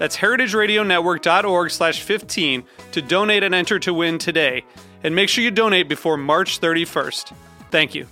[0.00, 4.64] That's heritageradionetwork.org slash 15 to donate and enter to win today.
[5.04, 7.34] And make sure you donate before March 31st.
[7.70, 8.06] Thank you.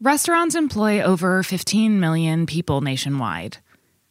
[0.00, 3.58] Restaurants employ over 15 million people nationwide,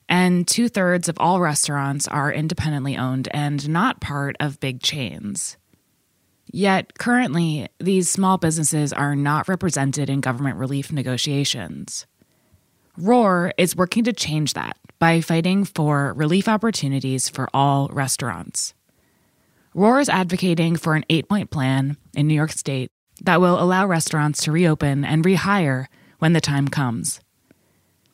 [0.08, 5.58] and two thirds of all restaurants are independently owned and not part of big chains.
[6.46, 12.06] Yet, currently, these small businesses are not represented in government relief negotiations.
[12.98, 18.74] Roar is working to change that by fighting for relief opportunities for all restaurants.
[19.76, 22.90] Roar is advocating for an eight point plan in New York State
[23.22, 25.86] that will allow restaurants to reopen and rehire
[26.18, 27.20] when the time comes.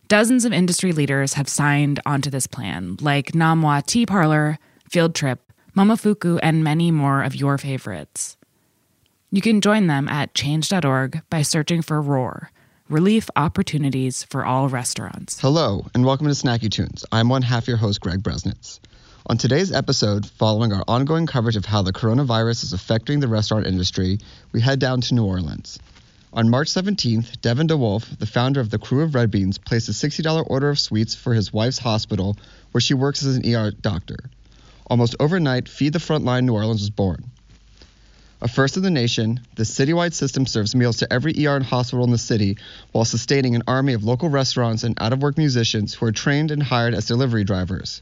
[0.09, 4.59] Dozens of industry leaders have signed onto this plan, like Nom Wah Tea Parlor,
[4.89, 5.39] Field Trip,
[5.77, 8.35] Momofuku, and many more of your favorites.
[9.31, 12.51] You can join them at change.org by searching for ROAR
[12.89, 15.39] relief opportunities for all restaurants.
[15.39, 17.05] Hello, and welcome to Snacky Tunes.
[17.13, 18.79] I'm one half your host, Greg Bresnitz.
[19.27, 23.65] On today's episode, following our ongoing coverage of how the coronavirus is affecting the restaurant
[23.65, 24.19] industry,
[24.51, 25.79] we head down to New Orleans.
[26.33, 29.87] On March 17th, Devin de Wulf, the founder of the Krewe of Red Beans, placed
[29.87, 32.35] a $60 order of sweets for his wife's hospital,
[32.73, 34.17] where she works as an ER doctor.
[34.87, 37.31] Almost overnight, Feed the Frontline New Orleans was born.
[38.43, 42.03] A first in the nation, the citywide system serves meals to every ER and hospital
[42.03, 42.57] in the city
[42.91, 46.51] while sustaining an army of local restaurants and out of work musicians who are trained
[46.51, 48.01] and hired as delivery drivers.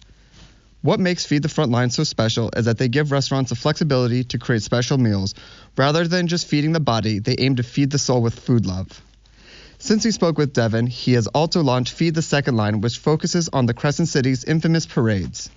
[0.82, 4.40] What makes Feed the Frontline so special is that they give restaurants the flexibility to
[4.40, 5.36] create special meals.
[5.78, 9.00] Rather than just feeding the body, they aim to feed the soul with food love.
[9.78, 13.48] Since we spoke with Devin, he has also launched Feed the Second Line, which focuses
[13.50, 15.52] on the Crescent City's infamous parades.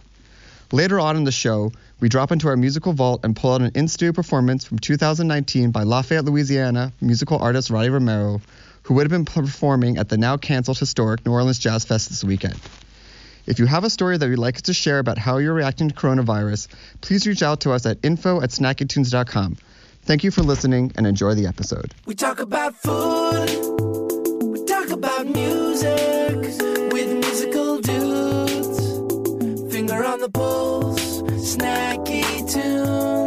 [0.73, 1.73] Later on in the show,
[2.05, 5.71] we drop into our musical vault and pull out an in studio performance from 2019
[5.71, 8.43] by Lafayette, Louisiana musical artist Roddie Romero,
[8.83, 12.23] who would have been performing at the now canceled historic New Orleans Jazz Fest this
[12.23, 12.61] weekend.
[13.47, 15.89] If you have a story that you'd like us to share about how you're reacting
[15.89, 16.69] to coronavirus,
[17.01, 19.57] please reach out to us at info at snackytunes.com.
[20.03, 21.95] Thank you for listening and enjoy the episode.
[22.05, 23.49] We talk about food,
[24.43, 26.37] we talk about music
[26.93, 29.73] with musical dudes.
[29.73, 30.64] Finger on the pulse,
[31.45, 33.24] snacky tunes.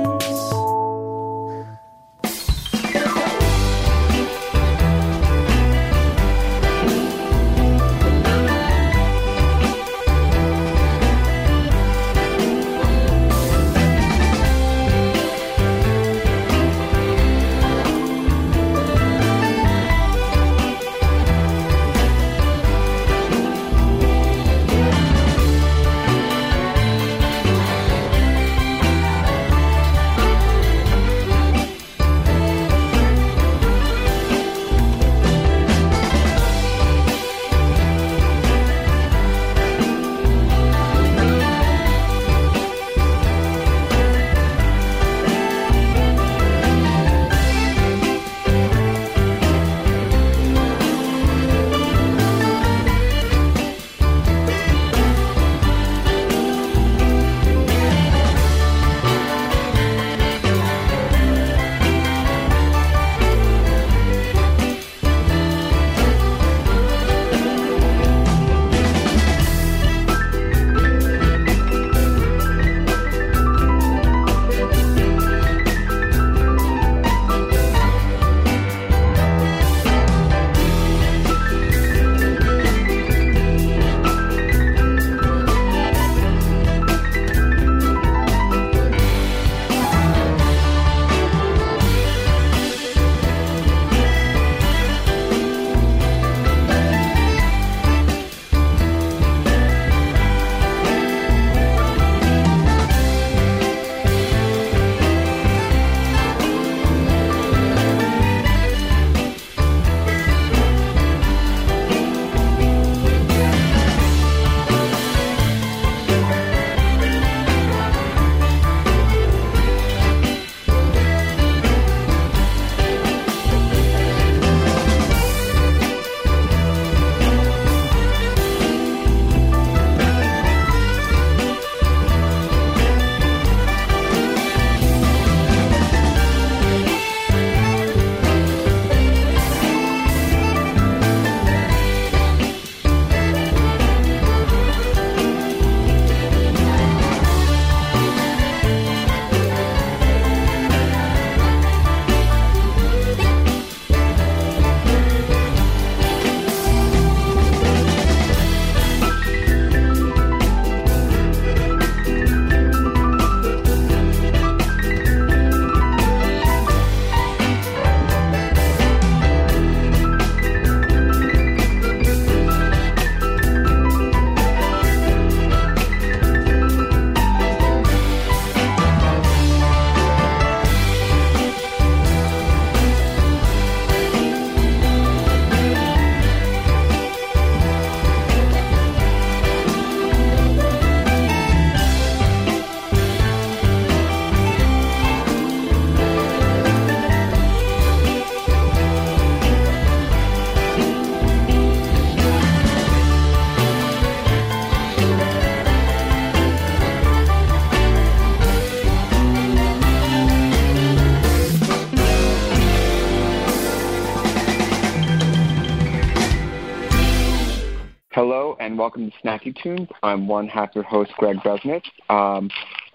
[219.37, 219.89] Snacky Tunes.
[220.03, 221.85] I'm one half your host, Greg Bresnitz.
[222.09, 222.49] Um,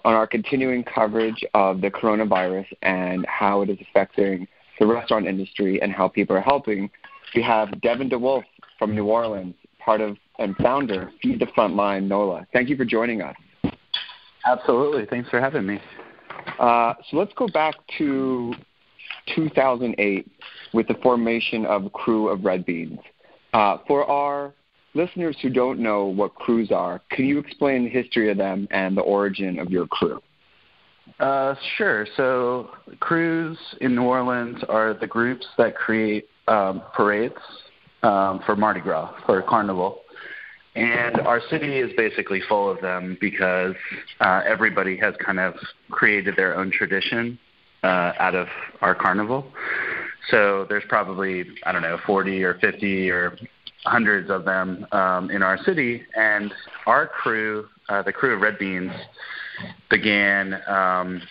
[0.05, 4.47] on our continuing coverage of the coronavirus and how it is affecting
[4.79, 6.89] the restaurant industry and how people are helping,
[7.35, 8.43] we have Devin de Wulf
[8.77, 12.47] from New Orleans, part of and founder Feed the Frontline NOLA.
[12.51, 13.35] Thank you for joining us.
[14.45, 15.05] Absolutely.
[15.05, 15.79] Thanks for having me.
[16.59, 18.53] Uh, so let's go back to
[19.35, 20.29] 2008
[20.73, 22.99] with the formation of Krewe of Red Beans.
[23.53, 24.53] Uh, for our
[24.93, 28.95] listeners who don't know what krewes are, can you explain the history of them and
[28.95, 30.19] the origin of your krewe?
[31.19, 32.07] Uh, sure.
[32.15, 32.69] So,
[32.99, 37.35] krewes in New Orleans are the groups that create um, parades
[38.03, 39.99] um, for Mardi Gras, for Carnival.
[40.75, 43.75] And our city is basically full of them because
[44.21, 45.53] uh, everybody has kind of
[45.91, 47.37] created their own tradition
[47.83, 48.47] uh, out of
[48.81, 49.45] our carnival.
[50.29, 53.37] So there's probably, I don't know, 40 or 50 or
[53.85, 56.03] hundreds of them um, in our city.
[56.15, 56.53] And
[56.85, 58.91] our krewe, uh, the krewe of Red Beans,
[59.89, 61.21] began um,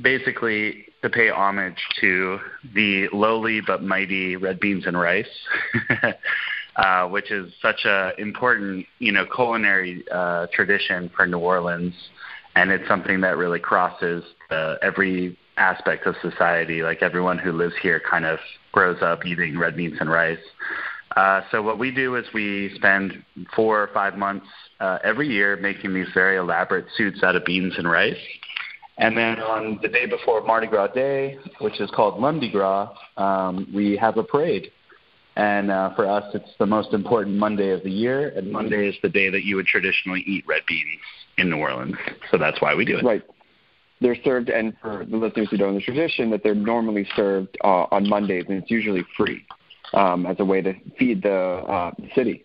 [0.00, 2.38] basically to pay homage to
[2.74, 5.26] the lowly but mighty red beans and rice,
[6.76, 11.94] uh, which is such a important, you know, culinary uh, tradition for New Orleans,
[12.56, 16.82] and it's something that really crosses uh, every aspect of society.
[16.82, 18.38] Like everyone who lives here kind of
[18.72, 20.38] grows up eating red beans and rice.
[21.16, 23.24] Uh, so what we do is we spend
[23.56, 24.46] four or five months
[24.80, 28.16] uh, every year making these very elaborate suits out of beans and rice.
[28.98, 33.66] And then on the day before Mardi Gras Day, which is called Lundi Gras, um,
[33.74, 34.70] we have a parade.
[35.36, 38.96] And uh, for us, it's the most important Monday of the year, and Monday is
[39.02, 41.00] the day that you would traditionally eat red beans
[41.36, 41.94] in New Orleans.
[42.32, 43.04] So that's why we do it.
[43.04, 43.22] Right.
[44.00, 47.56] They're served, and for the listeners who don't know the tradition, that they're normally served
[47.62, 49.44] uh, on Mondays, and it's usually free
[49.94, 52.44] um, as a way to feed the uh, city.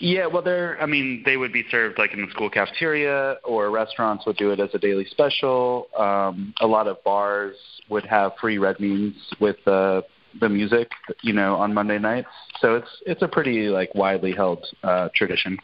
[0.00, 0.80] Yeah, well, they're.
[0.80, 4.50] I mean, they would be served like in the school cafeteria, or restaurants would do
[4.50, 5.88] it as a daily special.
[5.96, 7.56] Um, a lot of bars
[7.90, 10.02] would have free red beans with the
[10.40, 10.90] the music,
[11.22, 12.28] you know, on Monday nights.
[12.60, 15.58] So it's it's a pretty like widely held uh, tradition.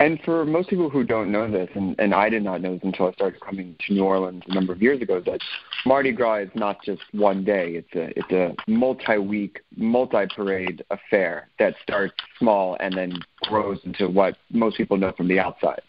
[0.00, 2.82] And for most people who don't know this, and, and I did not know this
[2.82, 5.40] until I started coming to New Orleans a number of years ago, that
[5.86, 7.74] Mardi Gras is not just one day.
[7.74, 14.36] It's a it's a multi-week, multi-parade affair that starts small and then grows into what
[14.50, 15.82] most people know from the outside.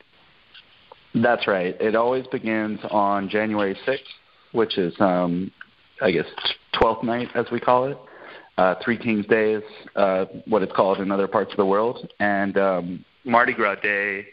[1.15, 1.75] That's right.
[1.79, 3.99] It always begins on January 6th,
[4.51, 5.49] which is, um,
[6.01, 6.25] I guess,
[6.75, 7.97] 12th night, as we call it.
[8.57, 9.63] Uh, Three Kings Day is
[9.95, 12.09] uh, what it's called in other parts of the world.
[12.19, 14.27] And um, Mardi Gras Day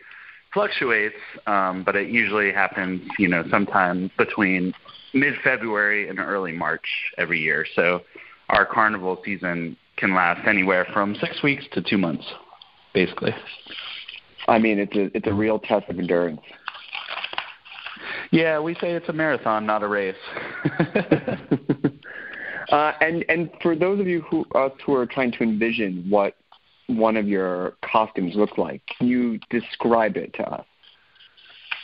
[0.53, 4.75] fluctuates, um, but it usually happens, you know, sometime between
[5.15, 6.87] mid-February and early March
[7.19, 7.67] every year.
[7.75, 8.03] So
[8.51, 12.25] our carnival season can last anywhere from six weeks to two months,
[12.93, 13.35] basically.
[14.49, 16.41] I mean, it's a it's a real test of endurance.
[18.31, 20.15] Yeah, we say it's a marathon, not a race.
[22.71, 26.35] uh, and and for those of you who us who are trying to envision what
[26.97, 30.67] one of your costumes look like, can you describe it to us?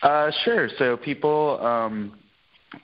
[0.03, 0.69] Uh, sure.
[0.79, 2.19] So people, um,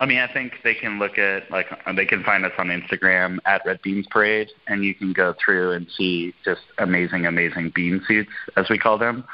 [0.00, 3.38] I mean, I think they can look at like they can find us on Instagram
[3.44, 8.02] at Red Beans Parade, and you can go through and see just amazing, amazing bean
[8.06, 9.24] suits as we call them.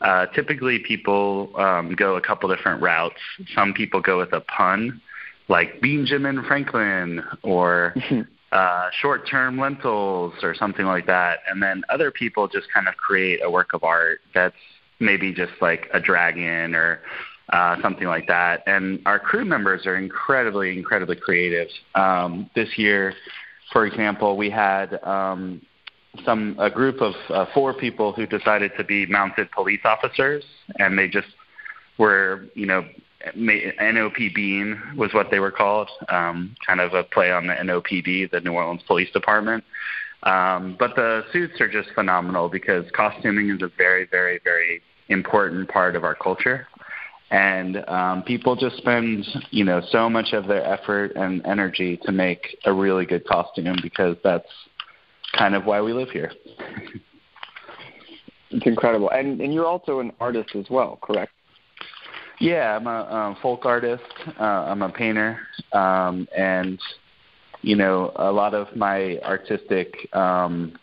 [0.00, 3.16] Uh, typically, people um, go a couple different routes.
[3.54, 5.00] Some people go with a pun,
[5.48, 7.94] like Benjamin Franklin, or
[8.52, 11.40] uh, short-term lentils, or something like that.
[11.48, 14.56] And then other people just kind of create a work of art that's
[15.00, 17.00] maybe just like a dragon or
[17.52, 18.62] uh, something like that.
[18.66, 21.68] And our krewe members are incredibly, incredibly creative.
[21.94, 23.14] Um, this year,
[23.72, 25.60] for example, we had um,
[26.24, 30.44] some a group of uh, four people who decided to be mounted police officers,
[30.78, 31.28] and they just
[31.98, 32.84] were, you know,
[33.36, 38.30] NOP Bean was what they were called, um, kind of a play on the NOPD,
[38.30, 39.64] the New Orleans Police Department.
[40.22, 45.68] Um, but the suits are just phenomenal because costuming is a very, very, very important
[45.68, 46.66] part of our culture
[47.30, 52.12] and um, people just spend you know so much of their effort and energy to
[52.12, 54.48] make a really good costume because that's
[55.36, 56.32] kind of why we live here.
[58.50, 61.32] it's incredible, and and you're also an artist as well, correct?
[62.40, 64.04] Yeah, I'm a um, folk artist.
[64.38, 65.40] Uh, I'm a painter,
[65.72, 66.78] um, and
[67.62, 70.78] you know a lot of my artistic um,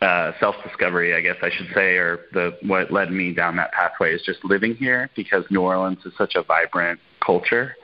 [0.00, 4.14] uh, self-discovery, I guess I should say, or the what led me down that pathway
[4.14, 7.74] is just living here because New Orleans is such a vibrant culture,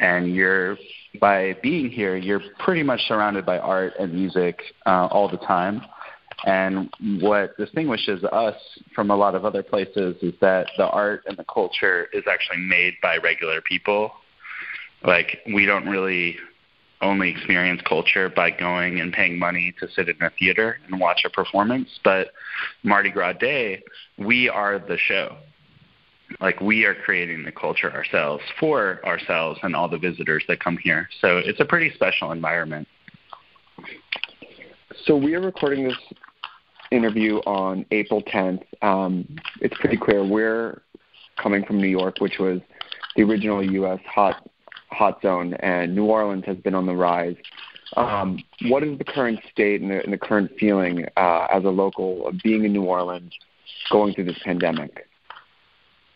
[0.00, 0.76] and you're
[1.20, 5.82] by being here, you're pretty much surrounded by art and music uh, all the time.
[6.44, 6.90] And
[7.20, 8.54] what distinguishes us
[8.94, 12.58] from a lot of other places is that the art and the culture is actually
[12.58, 14.12] made by regular people.
[15.04, 16.36] Like we don't really
[17.00, 21.22] only experience culture by going and paying money to sit in a theater and watch
[21.24, 22.32] a performance, but
[22.82, 23.82] Mardi Gras Day,
[24.16, 25.36] we are the show.
[26.40, 30.76] Like we are creating the culture ourselves for ourselves and all the visitors that come
[30.76, 31.08] here.
[31.20, 32.86] So it's a pretty special environment.
[35.04, 35.96] So we are recording this
[36.90, 38.62] interview on April 10th.
[38.82, 39.26] Um,
[39.60, 40.82] it's pretty clear we're
[41.40, 42.60] coming from New York, which was
[43.16, 44.00] the original U.S.
[44.06, 44.48] hot
[44.90, 47.36] hot zone, and New Orleans has been on the rise.
[47.96, 51.68] Um, what is the current state and the, and the current feeling uh, as a
[51.68, 53.32] local of being in New Orleans
[53.90, 55.06] going through this pandemic?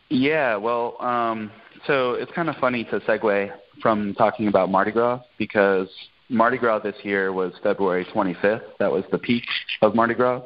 [0.09, 1.50] Yeah, well, um,
[1.87, 3.50] so it's kind of funny to segue
[3.81, 5.88] from talking about Mardi Gras because
[6.29, 8.62] Mardi Gras this year was February 25th.
[8.79, 9.45] That was the peak
[9.81, 10.43] of Mardi Gras.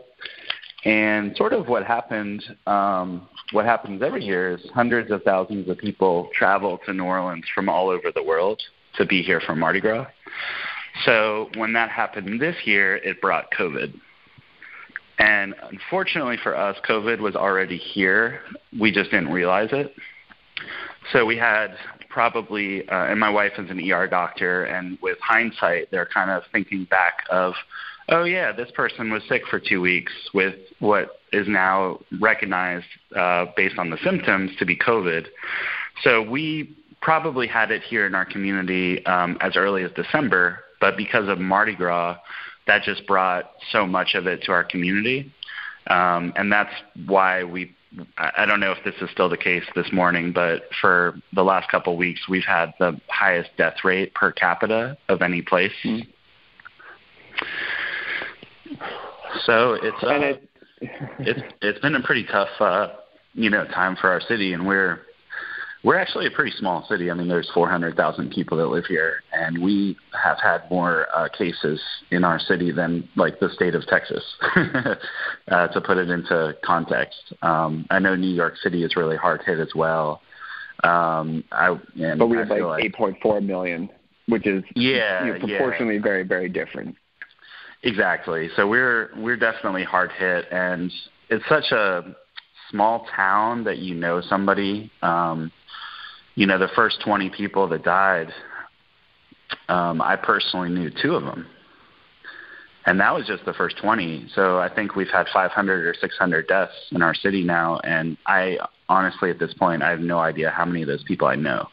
[0.85, 5.78] And sort of what happened, um, what happens every year is hundreds of thousands of
[5.78, 8.62] people travel to New Orleans from all over the world
[8.97, 10.06] to be here for Mardi Gras.
[11.04, 13.99] So when that happened this year, it brought COVID.
[15.18, 18.40] And unfortunately for us, COVID was already here.
[18.78, 19.95] We just didn't realize it.
[21.12, 21.76] So we had
[22.09, 26.42] probably, uh, and my wife is an ER doctor, and with hindsight, they're kind of
[26.52, 27.54] thinking back of,
[28.09, 32.87] oh yeah, this person was sick for two weeks with what is now recognized
[33.17, 35.27] uh, based on the symptoms to be COVID.
[36.03, 40.97] So we probably had it here in our community um, as early as December, but
[40.97, 42.17] because of Mardi Gras,
[42.67, 45.33] that just brought so much of it to our community.
[45.89, 46.73] Um, and that's
[47.07, 47.73] why we
[48.19, 51.71] I don't know if this is still the case this morning, but for the last
[51.71, 55.73] couple of weeks, we've had the highest death rate per capita of any place.
[55.85, 56.11] Mm-hmm.
[59.44, 60.49] So it's uh, it,
[61.18, 62.88] it's it's been a pretty tough uh,
[63.35, 65.00] you know time for our city, and we're
[65.87, 67.12] we're actually a pretty small city.
[67.12, 71.80] I mean, there's 400,000 people that live here, and we have had more uh, cases
[72.11, 74.25] in our city than like the state of Texas.
[75.49, 79.42] uh, to put it into context, um, I know New York City is really hard
[79.46, 80.23] hit as well.
[80.82, 82.92] Um, I and but we have like, like
[83.23, 83.88] 8.4 million,
[84.26, 86.02] which is yeah, you know, proportionally yeah.
[86.02, 86.96] very very different.
[87.87, 88.50] Exactly.
[88.57, 90.93] So we're we're definitely hard hit, and
[91.31, 92.16] it's such a
[92.69, 94.90] small town that you know somebody.
[95.02, 95.52] Um,
[96.35, 98.28] you know, the first 20 people that died,
[99.69, 101.47] um, I personally knew two of them.
[102.85, 104.31] And that was just the first 20.
[104.35, 107.78] So I think we've had 500 or 600 deaths in our city now.
[107.85, 111.26] And I honestly, at this point, I have no idea how many of those people
[111.26, 111.69] I know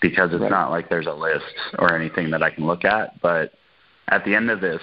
[0.00, 0.50] because it's right.
[0.50, 1.44] not like there's a list
[1.78, 3.20] or anything that I can look at.
[3.22, 3.54] But
[4.08, 4.80] at the end of this,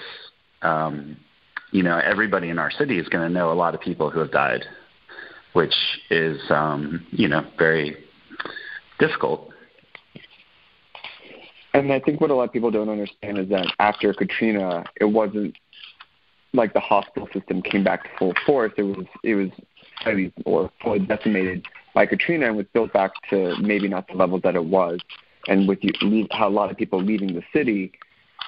[0.61, 1.17] um,
[1.71, 4.19] you know, everybody in our city is going to know a lot of people who
[4.19, 4.65] have died,
[5.53, 5.73] which
[6.09, 7.97] is, um, you know, very
[8.99, 9.49] difficult.
[11.73, 15.05] And I think what a lot of people don't understand is that after Katrina, it
[15.05, 15.55] wasn't
[16.53, 18.73] like the hospital system came back to full force.
[18.77, 19.49] It was it was
[19.95, 24.39] heavy or fully decimated by Katrina and was built back to maybe not the level
[24.41, 24.99] that it was.
[25.47, 27.93] And with you, how a lot of people leaving the city,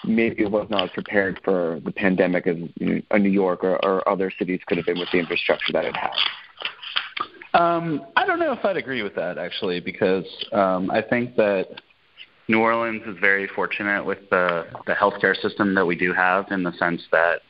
[0.06, 4.08] maybe it was not as prepared for the pandemic as know, New York or, or
[4.08, 6.12] other cities could have been with the infrastructure that it had.
[7.54, 11.68] Um, I don't know if I'd agree with that actually, because um, I think that
[12.48, 16.64] New Orleans is very fortunate with the the healthcare system that we do have, in
[16.64, 17.42] the sense that,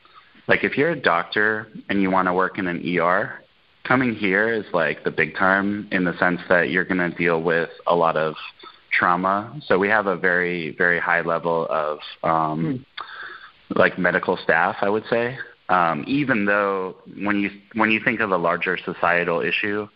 [0.47, 3.43] like, if you're a doctor and you want to work in an ER,
[3.85, 7.41] coming here is like the big time in the sense that you're going to deal
[7.41, 8.35] with a lot of
[8.93, 9.59] trauma.
[9.65, 12.85] So we have a very very high level of um,
[13.69, 13.79] hmm.
[13.79, 15.37] like medical staff, I would say.
[15.69, 19.87] Um, even though when you when you think of a larger societal issue,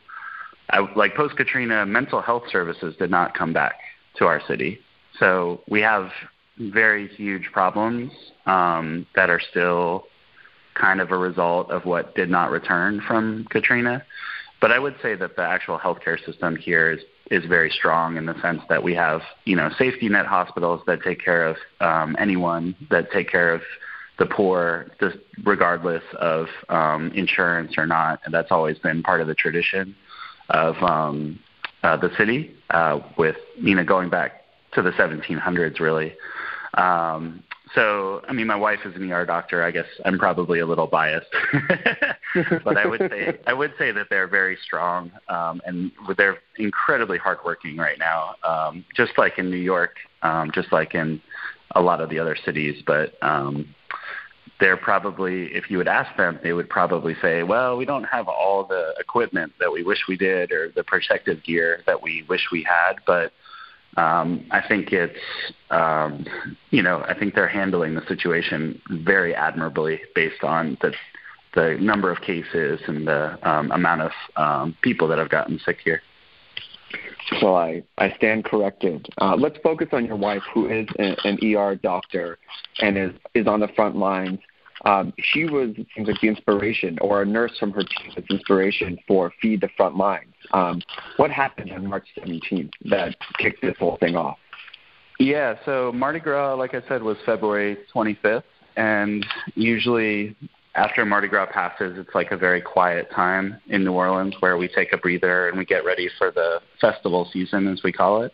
[0.70, 3.76] I, like post Katrina, mental health services did not come back
[4.18, 4.80] to our city.
[5.20, 6.10] So we have
[6.58, 8.12] very huge problems
[8.46, 10.06] um, that are still
[10.74, 14.04] kind of a result of what did not return from Katrina.
[14.60, 18.26] But I would say that the actual healthcare system here is is very strong in
[18.26, 22.16] the sense that we have you know safety net hospitals that take care of um,
[22.20, 23.62] anyone that take care of
[24.18, 28.20] the poor, just regardless of um, insurance or not.
[28.26, 29.96] And that's always been part of the tradition
[30.50, 31.40] of um,
[31.84, 34.44] uh, the city, uh, with you know going back
[34.74, 36.14] to the 1700s, really.
[36.74, 37.44] Um,
[37.76, 39.64] so, I mean, my wife is an ER doctor.
[39.64, 41.28] I guess I'm probably a little biased,
[42.64, 47.18] but I would say I would say that they're very strong um, and they're incredibly
[47.18, 48.36] hardworking right now.
[48.44, 51.22] Um, just like in New York, um, just like in
[51.76, 52.84] a lot of the other cities.
[52.86, 53.74] But um,
[54.60, 58.28] they're probably, if you would ask them, they would probably say, well, we don't have
[58.28, 62.48] all the equipment that we wish we did or the protective gear that we wish
[62.52, 63.32] we had, but
[63.98, 65.20] um, I think it's,
[65.72, 66.26] um,
[66.70, 70.94] you know, I think they're handling the situation very admirably based on the
[71.56, 75.80] the number of cases and the um, amount of um, people that have gotten sick
[75.84, 76.04] here.
[77.40, 79.08] So I, I stand corrected.
[79.20, 82.38] Uh, let's focus on your wife, who is an, an ER doctor
[82.80, 84.40] and is, is on the front lines.
[84.86, 88.98] Um, she was, seems like, the inspiration, or a nurse from her team was inspiration
[89.08, 90.34] for Feed the Front Lines.
[90.52, 90.82] Um,
[91.18, 94.38] what happened on March 17th that kicked this whole thing off?
[95.20, 98.44] Yeah, so Mardi Gras, like I said, was February 25th,
[98.76, 100.36] and usually
[100.78, 104.68] after Mardi Gras passes, it's like a very quiet time in New Orleans where we
[104.68, 108.32] take a breather and we get ready for the festival season, as we call it.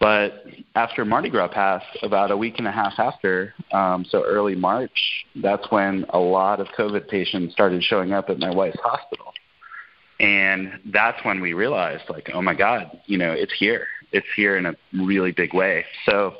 [0.00, 0.44] But
[0.76, 5.26] after Mardi Gras passed, about a week and a half after, um, so early March,
[5.36, 9.32] that's when a lot of COVID patients started showing up at my wife's hospital.
[10.20, 13.86] And that's when we realized, like, oh my God, you know, it's here.
[14.12, 15.84] It's here in a really big way.
[16.06, 16.34] So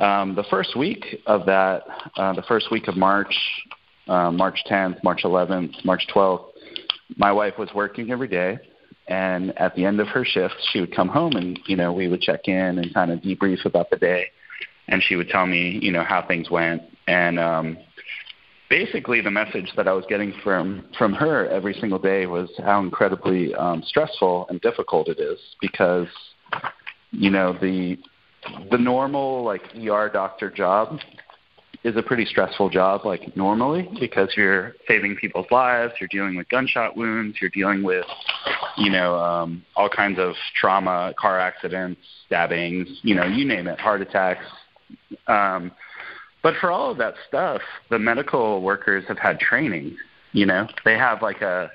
[0.00, 1.82] um, the first week of that,
[2.16, 3.34] uh, the first week of March,
[4.08, 6.46] uh, March 10th, March 11th, March 12th,
[7.16, 8.58] my wife was working every day.
[9.10, 12.06] And at the end of her shift, she would come home and, you know, we
[12.06, 14.26] would check in and kind of debrief about the day.
[14.86, 16.82] And she would tell me, you know, how things went.
[17.08, 17.76] And um,
[18.68, 22.80] basically the message that I was getting from, from her every single day was how
[22.80, 26.06] incredibly um, stressful and difficult it is because,
[27.10, 27.98] you know, the,
[28.70, 31.00] the normal like ER doctor job
[31.82, 36.48] is a pretty stressful job, like normally, because you're saving people's lives, you're dealing with
[36.50, 38.04] gunshot wounds, you're dealing with,
[38.76, 43.80] you know, um, all kinds of trauma, car accidents, stabbings, you know, you name it,
[43.80, 44.44] heart attacks.
[45.26, 45.72] Um,
[46.42, 49.96] but for all of that stuff, the medical workers have had training.
[50.32, 51.70] You know, they have like a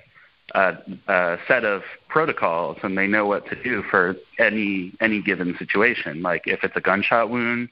[0.53, 0.73] a,
[1.07, 6.21] a set of protocols and they know what to do for any any given situation.
[6.21, 7.69] Like if it's a gunshot wound,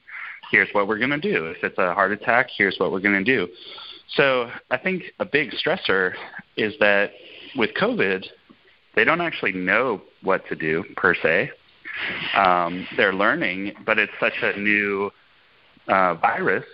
[0.54, 1.46] here's what we're going to do.
[1.46, 3.48] If it's a heart attack, here's what we're going to do.
[4.14, 6.12] So I think a big stressor
[6.56, 7.10] is that
[7.56, 8.24] with COVID,
[8.94, 11.50] they don't actually know what to do per se.
[12.36, 15.10] Um, they're learning, but it's such a new
[15.88, 16.64] uh, virus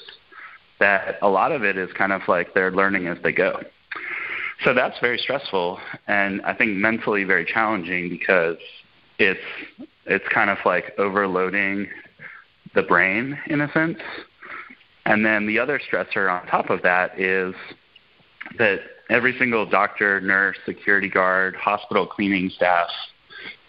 [0.79, 3.62] that a lot of it is kind of like they're learning as they go.
[4.62, 8.59] So that's very stressful, and I think mentally very challenging because
[9.19, 9.40] it's
[10.05, 11.88] it's kind of like overloading
[12.74, 13.98] the brain in a sense.
[15.06, 17.54] And then the other stressor on top of that is
[18.59, 22.88] that every single doctor, nurse, security guard, hospital cleaning staff,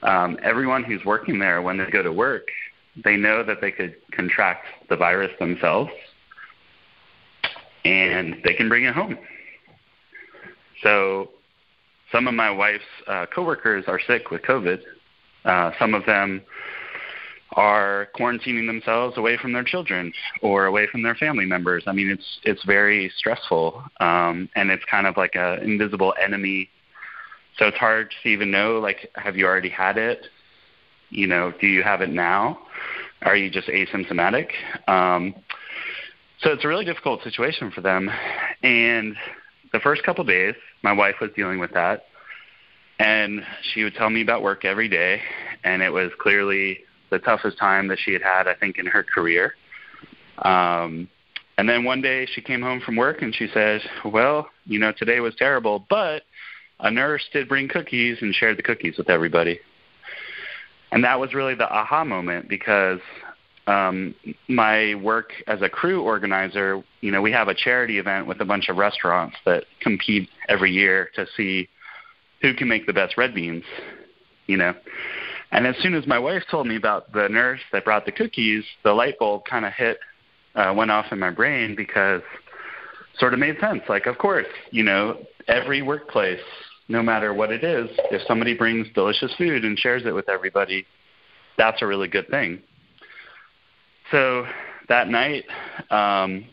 [0.04, 2.48] um, everyone who's working there when they go to work,
[3.04, 5.92] they know that they could contract the virus themselves
[7.86, 9.18] and they can bring it home.
[10.84, 11.30] So
[12.12, 14.82] some of my wife's uh, coworkers are sick with COVID.
[15.46, 16.42] Uh, some of them
[17.54, 21.84] are quarantining themselves away from their children or away from their family members.
[21.88, 26.70] I mean, it's it's very stressful, um, and it's kind of like an invisible enemy.
[27.58, 28.80] So it's hard to even know.
[28.80, 30.26] Like, have you already had it?
[31.10, 32.60] You know, do you have it now?
[33.24, 34.52] Are you just asymptomatic?
[34.88, 35.36] Um,
[36.40, 38.10] so it's a really difficult situation for them.
[38.64, 39.16] And
[39.74, 42.06] the first couple of days, my wife was dealing with that,
[42.98, 45.22] and she would tell me about work every day,
[45.64, 46.80] and it was clearly
[47.12, 49.54] the toughest time that she had had, I think, in her career.
[50.40, 51.08] Um,
[51.58, 54.92] and then one day she came home from work and she said, "Well, you know,
[54.92, 56.24] today was terrible, but
[56.80, 59.60] a nurse did bring cookies and shared the cookies with everybody."
[60.92, 63.00] And that was really the aha moment because
[63.68, 64.16] um,
[64.48, 68.46] my work as a krewe organizer, you know, we have a charity event with a
[68.46, 71.70] bunch of restaurants that compete every year to see
[72.42, 73.64] who can make the best red beans,
[74.48, 74.74] you know.
[75.52, 78.64] And as soon as my wife told me about the nurse that brought the cookies,
[78.84, 80.00] the light bulb kind of hit,
[80.56, 82.22] uh, went off in my brain because
[83.20, 83.82] sort of made sense.
[83.90, 86.40] Like, of course, you know, every workplace,
[86.88, 90.86] no matter what it is, if somebody brings delicious food and shares it with everybody,
[91.58, 92.62] that's a really good thing.
[94.12, 94.46] So
[94.88, 95.46] that night,
[95.90, 96.46] um,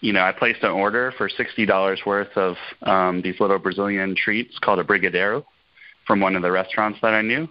[0.00, 4.14] you know, I placed an order for sixty dollars worth of um, these little Brazilian
[4.14, 5.44] treats called a brigadeiro
[6.06, 7.48] from one of the restaurants that I knew.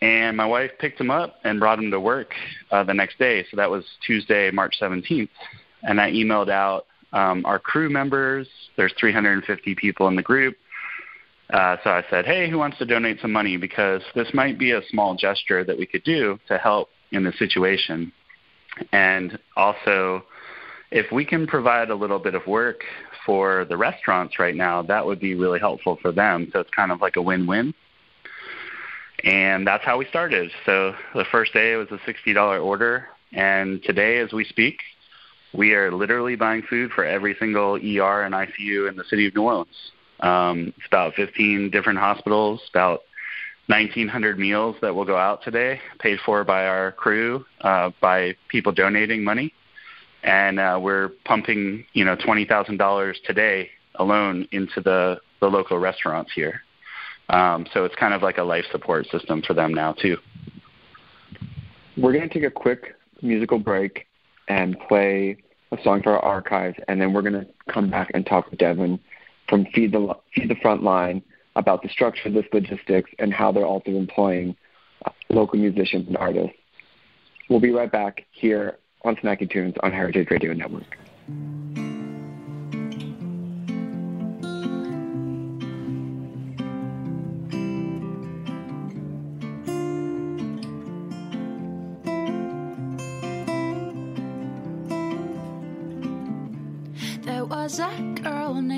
[0.00, 2.34] And my wife picked him up and brought him to work
[2.70, 3.44] uh, the next day.
[3.50, 5.30] So that was Tuesday, March 17th.
[5.82, 8.46] And I emailed out um, our krewe members.
[8.76, 10.56] There's 350 people in the group.
[11.50, 13.56] Uh, so I said, hey, who wants to donate some money?
[13.56, 17.32] Because this might be a small gesture that we could do to help in the
[17.38, 18.12] situation.
[18.92, 20.24] And also,
[20.90, 22.82] if we can provide a little bit of work
[23.24, 26.48] for the restaurants right now, that would be really helpful for them.
[26.52, 27.74] So it's kind of like a win-win.
[29.24, 30.50] And that's how we started.
[30.66, 34.80] So the first day it was a $60 order, and today, as we speak,
[35.52, 39.34] we are literally buying food for every single ER and ICU in the city of
[39.34, 39.90] New Orleans.
[40.20, 43.00] Um, it's about 15 different hospitals, about
[43.68, 48.72] 1,900 meals that will go out today, paid for by our krewe, uh, by people
[48.72, 49.54] donating money
[50.24, 55.78] and uh, we're pumping you know twenty thousand dollars today alone into the the local
[55.78, 56.62] restaurants here.
[57.28, 60.16] Um, so it's kind of like a life support system for them now too.
[61.96, 64.06] We're going to take a quick musical break
[64.48, 65.36] and play
[65.72, 68.58] a song for our archives, and then we're going to come back and talk with
[68.58, 68.98] Devin
[69.48, 71.22] from Feed the Feed the Front Line
[71.56, 74.56] about the structure of this logistics and how they're also employing
[75.04, 76.56] uh, local musicians and artists.
[77.48, 80.96] We'll be right back here on Snacky Tunes on Heritage Radio Network.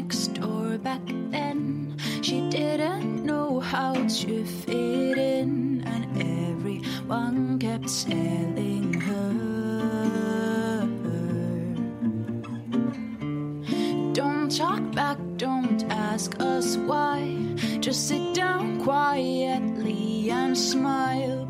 [0.06, 1.00] Next door back
[1.32, 1.96] then.
[2.22, 9.32] She didn't know how to fit in, and everyone kept telling her.
[14.12, 17.36] Don't talk back, don't ask us why.
[17.80, 21.45] Just sit down quietly and smile.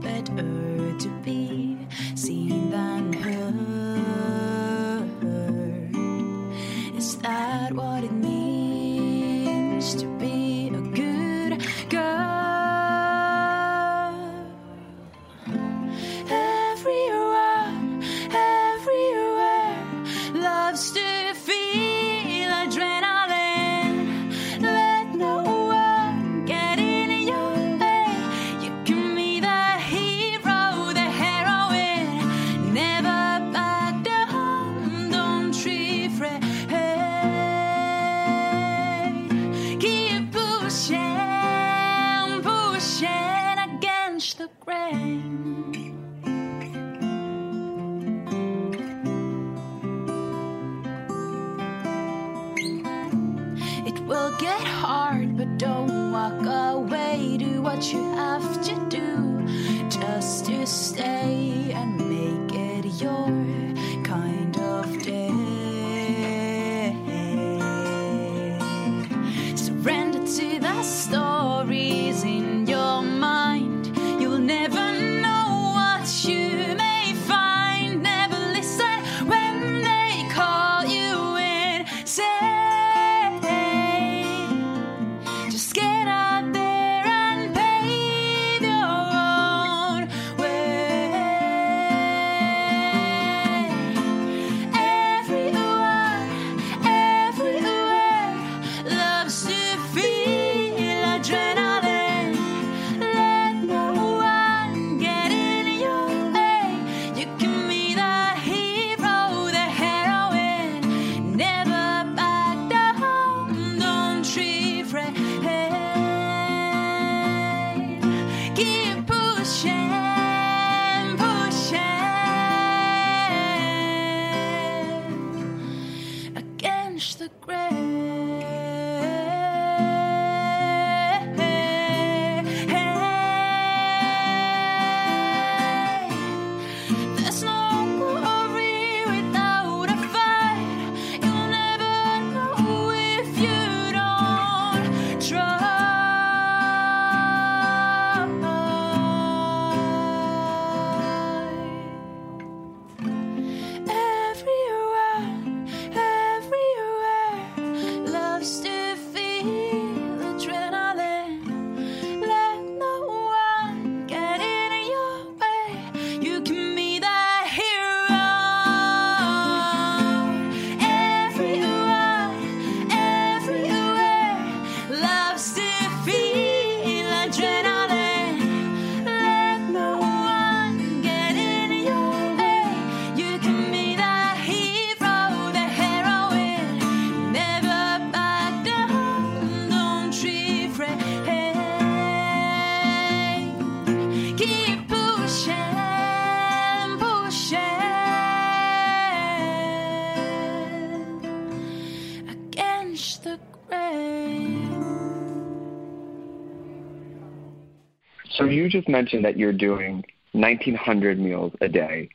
[208.66, 212.08] You just mentioned that you're doing 1,900 meals a day,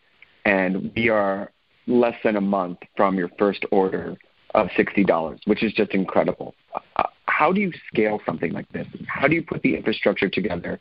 [0.45, 1.49] and we are
[1.87, 4.17] less than a month from your first order
[4.53, 6.53] of $60, which is just incredible.
[6.97, 8.85] Uh, how do you scale something like this?
[9.07, 10.79] How do you put the infrastructure together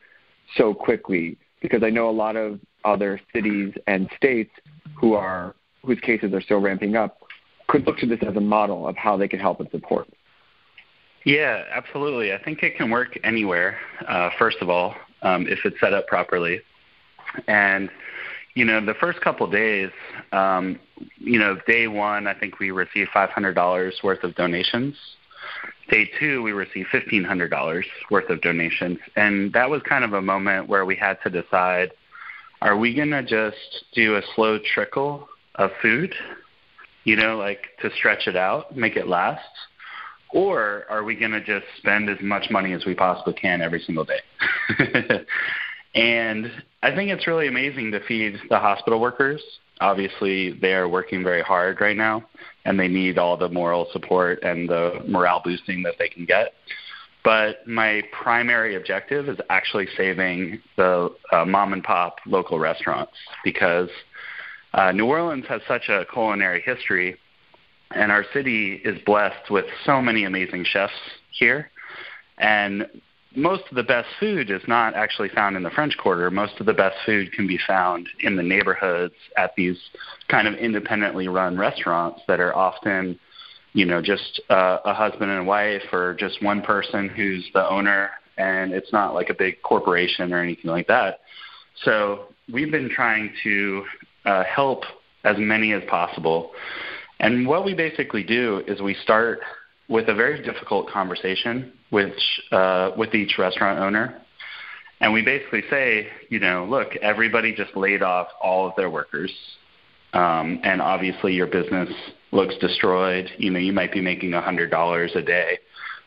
[0.57, 1.39] so quickly?
[1.63, 4.51] Because I know a lot of other cities and states
[4.99, 5.55] who are
[5.85, 7.19] whose cases are still ramping up
[7.69, 10.09] could look to this as a model of how they can help and support.
[11.25, 12.33] Yeah, absolutely.
[12.33, 13.79] I think it can work anywhere.
[14.07, 16.61] Uh, first of all, um, if it's set up properly,
[17.47, 17.91] and
[18.55, 19.91] you know, the first couple days,
[20.33, 20.79] um,
[21.19, 24.97] you know, day one, I think we received $500 worth of donations.
[25.89, 28.99] Day two, we received $1,500 worth of donations.
[29.17, 31.93] And that was kind of a moment where we had to decide
[32.63, 36.15] are we going to just do a slow trickle of food,
[37.05, 39.41] you know, like to stretch it out, make it last?
[40.33, 43.81] Or are we going to just spend as much money as we possibly can every
[43.81, 44.21] single day?
[45.95, 46.51] and
[46.83, 49.43] I think it's really amazing to feed the hospital workers.
[49.81, 52.25] Obviously, they are working very hard right now,
[52.65, 56.53] and they need all the moral support and the morale boosting that they can get.
[57.23, 63.13] But my primary objective is actually saving the uh, mom and pop local restaurants
[63.45, 63.91] because
[64.73, 67.19] uh, New Orleans has such a culinary history,
[67.91, 70.95] and our city is blessed with so many amazing chefs
[71.31, 71.71] here.
[72.39, 72.87] And
[73.37, 76.31] most of the best food is not actually found in the French Quarter.
[76.31, 79.79] Most of the best food can be found in the neighborhoods at these
[80.29, 83.19] kind of independently run restaurants that are often,
[83.73, 88.11] you know, just uh, a husband and wife or just one person who's the owner,
[88.37, 91.21] and it's not like a big corporation or anything like that.
[91.85, 93.85] So we've been trying to
[94.25, 94.83] uh, help
[95.25, 96.51] as many as possible.
[97.21, 99.41] And what we basically do is we start
[99.91, 102.15] with a very difficult conversation with
[102.53, 104.23] uh, with each restaurant owner,
[105.01, 109.33] and we basically say, you know, look, everybody just laid off all of their workers,
[110.15, 111.91] um, and obviously your business
[112.31, 113.29] looks destroyed.
[113.37, 115.59] You know, you might be making a hundred dollars a day,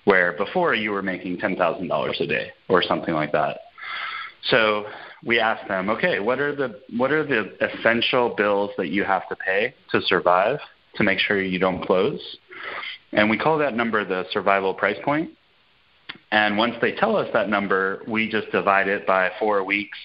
[0.06, 3.60] where before you were making ten thousand dollars a day or something like that.
[4.43, 4.86] So
[5.26, 9.28] we ask them, okay, what are the what are the essential bills that you have
[9.28, 10.60] to pay to survive
[10.96, 12.22] to make sure you don't close?
[13.15, 15.32] And we call that number the survival price point.
[16.32, 19.97] And once they tell us that number, we just divide it by four weeks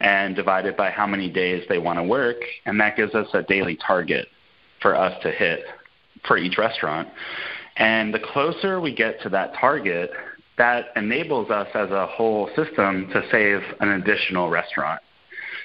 [0.00, 2.36] and divide it by how many days they want to work.
[2.66, 4.28] And that gives us a daily target
[4.80, 5.64] for us to hit
[6.26, 7.08] for each restaurant.
[7.76, 10.10] And the closer we get to that target,
[10.58, 15.00] that enables us as a whole system to save an additional restaurant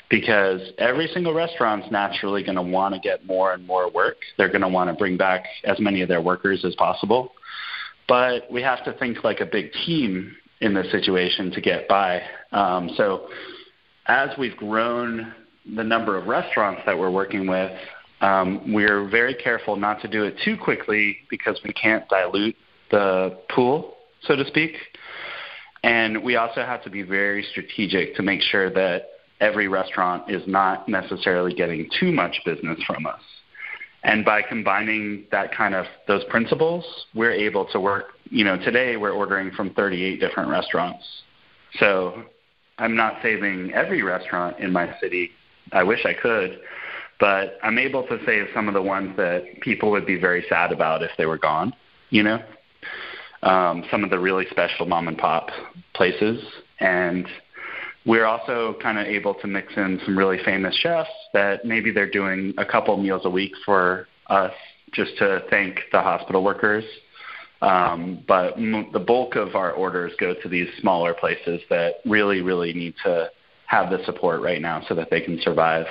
[0.09, 4.17] because every single restaurant's naturally going to want to get more and more work.
[4.37, 7.33] They're going to want to bring back as many of their workers as possible.
[8.07, 12.21] But we have to think like a big team in this situation to get by.
[12.51, 13.29] Um, so
[14.07, 15.33] as we've grown
[15.75, 17.71] the number of restaurants that we're working with,
[18.21, 22.55] um, we're very careful not to do it too quickly because we can't dilute
[22.89, 24.73] the pool, so to speak.
[25.83, 29.03] And we also have to be very strategic to make sure that
[29.39, 33.21] every restaurant is not necessarily getting too much business from us.
[34.03, 38.13] And by combining that kind of those principles, we're able to work.
[38.29, 41.03] You know, today we're ordering from 38 different restaurants.
[41.79, 42.23] So
[42.77, 45.31] I'm not saving every restaurant in my city.
[45.73, 46.59] I wish I could,
[47.19, 50.71] but I'm able to save some of the ones that people would be very sad
[50.71, 51.73] about if they were gone.
[52.09, 52.43] You know,
[53.43, 55.49] um, some of the really special mom and pop
[55.93, 56.41] places,
[56.79, 57.27] and
[58.05, 62.09] we're also kind of able to mix in some really famous chefs that maybe they're
[62.09, 64.53] doing a couple meals a week for us
[64.93, 66.83] just to thank the hospital workers.
[67.61, 72.41] Um, but m- the bulk of our orders go to these smaller places that really,
[72.41, 73.29] really need to
[73.65, 75.85] have the support right now so that they can survive.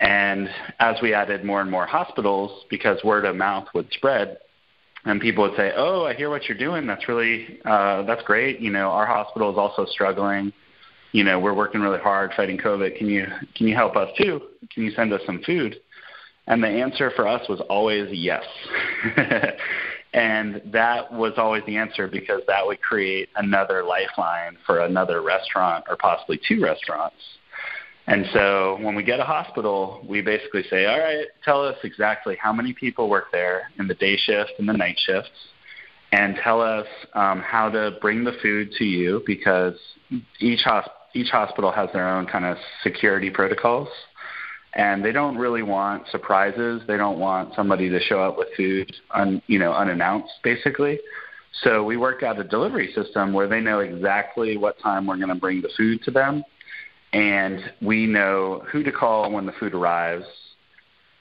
[0.00, 4.38] And as we added more and more hospitals, because word of mouth would spread,
[5.06, 6.86] and people would say, "Oh, I hear what you're doing.
[6.86, 8.60] That's really uh, that's great.
[8.60, 10.52] You know, our hospital is also struggling
[11.14, 12.98] you know, we're working really hard fighting COVID.
[12.98, 13.24] Can you
[13.54, 14.40] can you help us too?
[14.72, 15.76] Can you send us some food?
[16.48, 18.42] And the answer for us was always yes.
[20.12, 25.84] and that was always the answer because that would create another lifeline for another restaurant
[25.88, 27.14] or possibly two restaurants.
[28.08, 32.36] And so when we get a hospital, we basically say, all right, tell us exactly
[32.42, 35.30] how many people work there in the day shift and the night shifts,
[36.10, 39.74] and tell us um, how to bring the food to you because
[40.40, 43.88] each hospital each hospital has their own kind of security protocols
[44.74, 46.82] and they don't really want surprises.
[46.86, 50.98] They don't want somebody to show up with food, un, you know, unannounced, basically.
[51.62, 55.28] So we work out a delivery system where they know exactly what time we're going
[55.28, 56.42] to bring the food to them,
[57.12, 60.24] and we know who to call when the food arrives.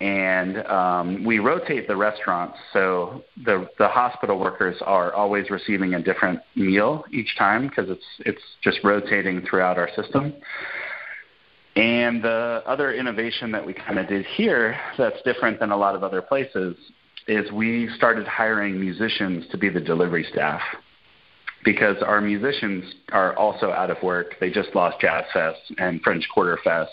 [0.03, 6.03] And um, we rotate the restaurants, so the the hospital workers are always receiving a
[6.03, 10.33] different meal each time because it's it's just rotating throughout our system.
[11.77, 15.95] And the other innovation that we kind of did here that's different than a lot
[15.95, 16.75] of other places
[17.29, 20.59] is we started hiring musicians to be the delivery staff
[21.63, 24.35] because our musicians are also out of work.
[24.41, 26.91] They just lost Jazz Fest and French Quarter Fest,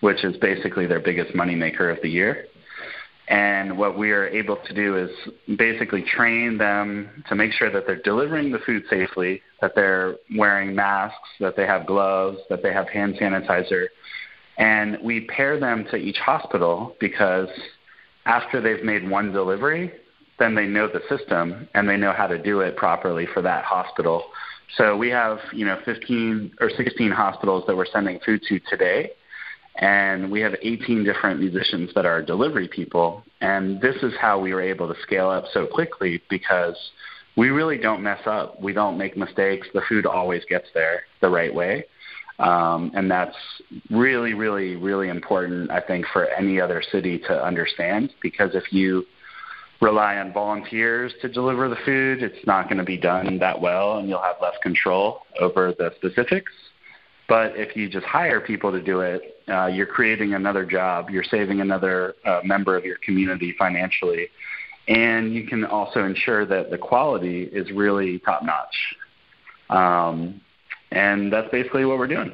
[0.00, 2.46] which is basically their biggest moneymaker of the year.
[3.28, 5.10] And what we are able to do is
[5.56, 10.74] basically train them to make sure that they're delivering the food safely, that they're wearing
[10.74, 13.86] masks, that they have gloves, that they have hand sanitizer.
[14.58, 17.48] And we pair them to each hospital because
[18.26, 19.92] after they've made one delivery,
[20.40, 23.64] then they know the system and they know how to do it properly for that
[23.64, 24.24] hospital.
[24.76, 29.12] So we have, you know, 15 or 16 hospitals that we're sending food to today.
[29.80, 33.24] And we have 18 different musicians that are delivery people.
[33.40, 36.76] And this is how we were able to scale up so quickly because
[37.36, 38.60] we really don't mess up.
[38.60, 39.66] We don't make mistakes.
[39.72, 41.86] The food always gets there the right way.
[42.38, 43.36] Um, and that's
[43.90, 49.04] really, really, really important, I think, for any other city to understand because if you
[49.80, 53.98] rely on volunteers to deliver the food, it's not going to be done that well
[53.98, 56.52] and you'll have less control over the specifics.
[57.30, 61.22] But if you just hire people to do it, uh, you're creating another job, you're
[61.22, 64.26] saving another uh, member of your community financially,
[64.88, 68.96] and you can also ensure that the quality is really top notch.
[69.70, 70.40] Um,
[70.90, 72.32] and that's basically what we're doing.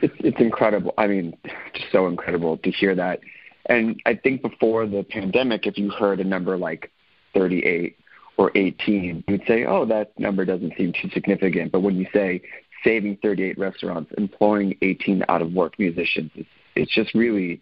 [0.00, 0.94] It's, it's incredible.
[0.96, 1.36] I mean,
[1.74, 3.20] just so incredible to hear that.
[3.66, 6.90] And I think before the pandemic, if you heard a number like
[7.34, 7.98] 38
[8.38, 11.70] or 18, you'd say, oh, that number doesn't seem too significant.
[11.70, 12.40] But when you say
[12.84, 17.60] saving 38 restaurants, employing 18 out of work musicians, it's, it's just really,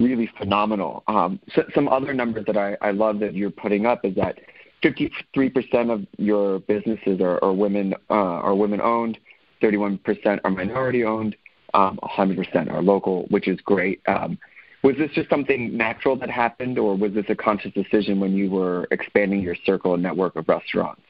[0.00, 1.02] really phenomenal.
[1.08, 4.38] Um, so, some other numbers that I, I love that you're putting up is that
[4.82, 9.18] 53% of your businesses are, are women uh, are women owned,
[9.62, 11.36] 31% are minority owned,
[11.74, 14.00] um, 100% are local, which is great.
[14.06, 14.38] Um,
[14.82, 18.50] was this just something natural that happened, or was this a conscious decision when you
[18.50, 21.02] were expanding your circle and network of restaurants?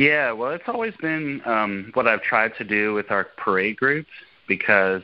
[0.00, 4.06] Yeah, well, it's always been um, what I've tried to do with our parade group
[4.48, 5.02] because,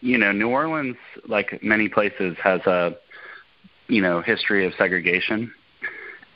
[0.00, 0.96] you know, New Orleans,
[1.28, 2.96] like many places, has a,
[3.86, 5.54] you know, history of segregation.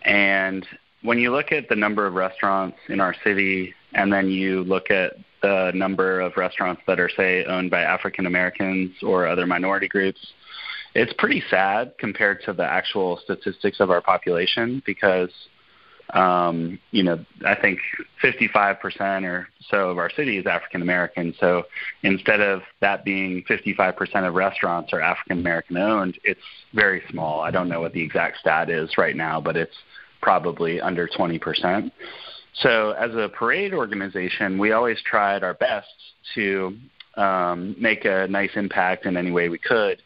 [0.03, 0.65] And
[1.03, 4.93] when you look at the number of restaurants in our city, and then you look
[4.93, 9.89] at the number of restaurants that are, say, owned by African Americans or other minority
[9.89, 10.25] groups,
[10.95, 15.31] it's pretty sad compared to the actual statistics of our population because,
[16.15, 17.79] um, you know, I think
[18.23, 21.35] 55% or so of our city is African American.
[21.39, 21.65] So
[22.03, 26.41] instead of that being 55% of restaurants are African American owned, it's
[26.75, 27.41] very small.
[27.41, 29.77] I don't know what the exact stat is right now, but it's
[30.21, 31.91] probably under 20%.
[32.55, 35.87] So, as a parade organization, we always tried our best
[36.35, 36.77] to
[37.17, 40.03] um, make a nice impact in any way we could.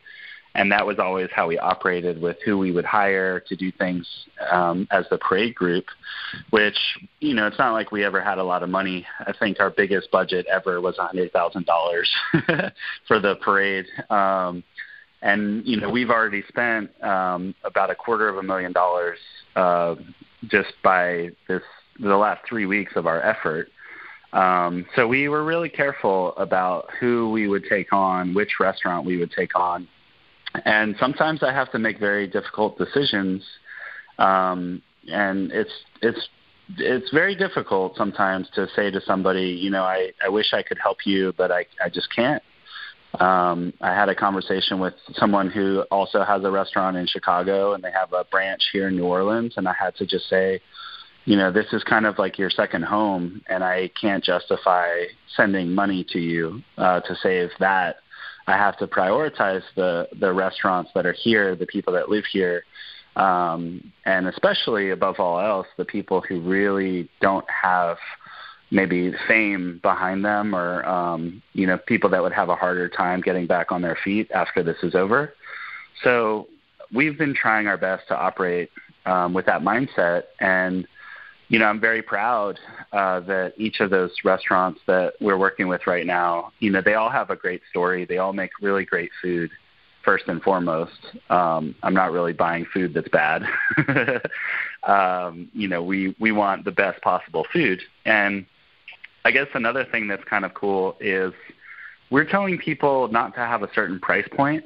[0.57, 4.07] And that was always how we operated with who we would hire to do things
[4.52, 5.86] um, as the parade group,
[6.50, 6.78] which,
[7.18, 9.05] you know, it's not like we ever had a lot of money.
[9.18, 12.72] I think our biggest budget ever was $100,000
[13.09, 13.86] for the parade.
[14.11, 14.62] Um,
[15.24, 19.18] and you know we've already spent um, about a quarter of a million dollars
[19.57, 19.96] uh,
[20.46, 21.62] just by this
[21.98, 23.68] the last three weeks of our effort.
[24.32, 29.16] Um, so we were really careful about who we would take on, which restaurant we
[29.16, 29.88] would take on,
[30.64, 33.42] and sometimes I have to make very difficult decisions,
[34.18, 36.28] um, and it's it's
[36.78, 40.78] it's very difficult sometimes to say to somebody, you know, I, I wish I could
[40.78, 42.42] help you, but I, I just can't.
[43.20, 47.84] Um, I had a conversation with someone who also has a restaurant in Chicago, and
[47.84, 49.55] they have a branch here in New Orleans.
[49.57, 50.61] And I had to just say,
[51.24, 55.05] you know, this is kind of like your second home, and I can't justify
[55.36, 57.96] sending money to you uh, to save that.
[58.47, 62.64] I have to prioritize the the restaurants that are here, the people that live here,
[63.16, 67.97] um, and especially above all else, the people who really don't have
[68.70, 73.20] maybe fame behind them or um, you know people that would have a harder time
[73.20, 75.34] getting back on their feet after this is over.
[76.03, 76.49] So
[76.92, 78.70] we've been trying our best to operate
[79.07, 80.86] um, with that mindset, and
[81.55, 82.59] you know I'm very proud
[82.92, 86.94] uh, that each of those restaurants that we're working with right now, you know, they
[86.94, 88.05] all have a great story.
[88.05, 89.50] They all make really great food.
[90.05, 90.98] first and foremost.
[91.30, 93.44] Um, I'm not really buying food that's bad.
[94.82, 98.46] um, you know, we we want the best possible food, and
[99.24, 101.32] I guess another thing that's kind of cool is
[102.11, 104.64] we're telling people not to have a certain price point.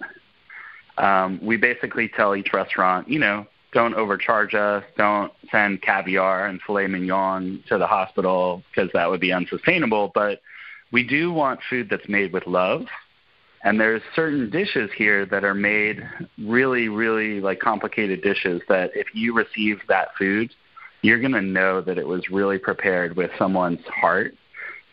[0.96, 6.60] Um, we basically tell each restaurant, you know, don't overcharge us, don't send caviar and
[6.62, 10.10] filet mignon to the hospital because that would be unsustainable.
[10.14, 10.40] But
[10.90, 12.86] we do want food that's made with love.
[13.64, 16.08] And there's certain dishes here that are made
[16.38, 20.54] really, really like complicated dishes that if you receive that food,
[21.02, 24.34] you're going to know that it was really prepared with someone's heart.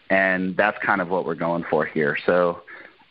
[0.09, 2.17] And that's kind of what we're going for here.
[2.25, 2.61] So,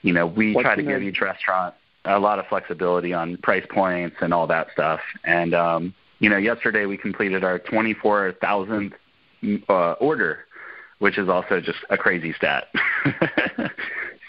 [0.03, 1.75] you know, we What's try to give each restaurant
[2.05, 5.01] a lot of flexibility on price points and all that stuff.
[5.25, 8.93] And um, you know, yesterday we completed our 24,000th
[9.69, 10.47] uh, order,
[10.99, 12.69] which is also just a crazy stat.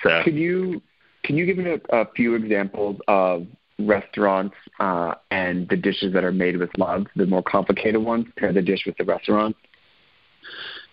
[0.03, 0.81] so Could you
[1.23, 3.47] can you give me a, a few examples of
[3.79, 8.53] restaurants uh, and the dishes that are made with love, the more complicated ones, pair
[8.53, 9.55] the dish with the restaurant?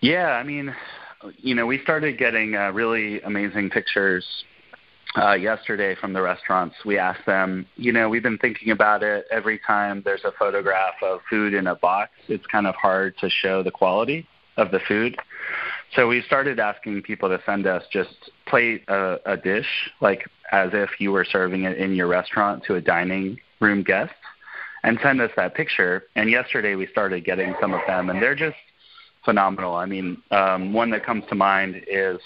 [0.01, 0.75] Yeah, I mean,
[1.37, 4.25] you know, we started getting uh, really amazing pictures
[5.15, 6.75] uh, yesterday from the restaurants.
[6.85, 9.25] We asked them, you know, we've been thinking about it.
[9.31, 13.29] Every time there's a photograph of food in a box, it's kind of hard to
[13.29, 15.17] show the quality of the food.
[15.95, 20.71] So we started asking people to send us just plate a, a dish, like as
[20.73, 24.13] if you were serving it in your restaurant to a dining room guest,
[24.83, 26.05] and send us that picture.
[26.15, 28.57] And yesterday we started getting some of them, and they're just
[29.23, 29.75] phenomenal.
[29.75, 32.19] I mean, um, one that comes to mind is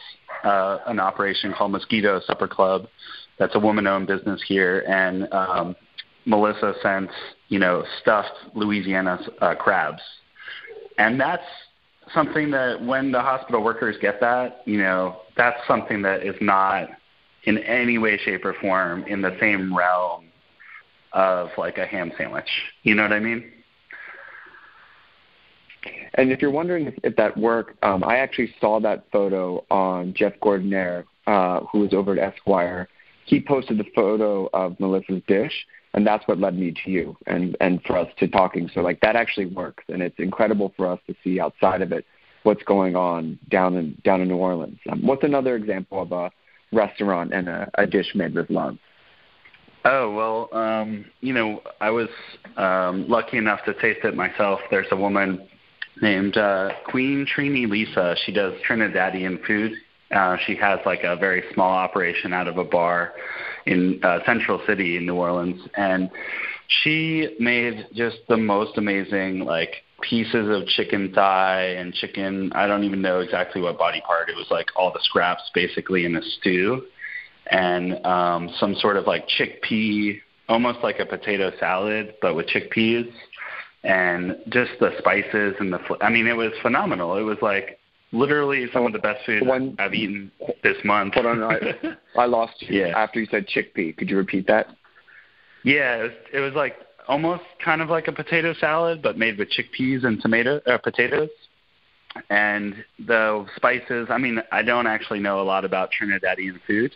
[0.43, 2.87] uh, an operation called Mosquito Supper Club.
[3.39, 5.75] That's a woman-owned business here, and um,
[6.25, 7.09] Melissa sent
[7.49, 10.01] you know stuffed Louisiana uh, crabs,
[10.97, 11.43] and that's
[12.13, 16.89] something that when the hospital workers get that, you know, that's something that is not
[17.43, 20.25] in any way, shape, or form in the same realm
[21.13, 22.49] of like a ham sandwich.
[22.83, 23.51] You know what I mean?
[26.15, 30.13] And if you're wondering if, if that worked, um, I actually saw that photo on
[30.13, 32.87] Jeff Gordinier, uh, who was over at Esquire.
[33.25, 35.53] He posted the photo of Melissa's dish,
[35.93, 38.69] and that's what led me to you and and for us to talking.
[38.73, 42.05] So like that actually works, and it's incredible for us to see outside of it
[42.43, 44.79] what's going on down in down in New Orleans.
[44.89, 46.31] Um, what's another example of a
[46.71, 48.77] restaurant and a, a dish made with love?
[49.83, 52.09] Oh well, um, you know, I was
[52.57, 54.59] um, lucky enough to taste it myself.
[54.69, 55.47] There's a woman
[56.01, 58.15] named uh, Queen Trini Lisa.
[58.25, 59.73] She does Trinidadian food.
[60.11, 63.13] Uh, she has like a very small operation out of a bar
[63.65, 66.09] in uh, Central City in New Orleans, and
[66.67, 72.51] she made just the most amazing like pieces of chicken thigh and chicken.
[72.53, 74.29] I don't even know exactly what body part.
[74.29, 76.83] It was like all the scraps basically in a stew
[77.51, 80.19] and um, some sort of like chickpea,
[80.49, 83.11] almost like a potato salad, but with chickpeas,
[83.83, 85.79] and just the spices and the.
[85.87, 87.15] Fl- I mean, it was phenomenal.
[87.17, 87.79] It was like
[88.11, 89.43] literally some of the best food
[89.79, 90.31] I've eaten
[90.63, 91.13] this month.
[91.15, 91.75] Hold on, I,
[92.17, 92.97] I lost you Yeah.
[92.97, 93.95] after you said chickpea.
[93.97, 94.67] Could you repeat that?
[95.63, 96.75] yeah, it was, it was like
[97.07, 101.29] almost kind of like a potato salad, but made with chickpeas and tomato uh, potatoes.
[102.29, 104.07] And the spices.
[104.09, 106.93] I mean, I don't actually know a lot about Trinidadian food,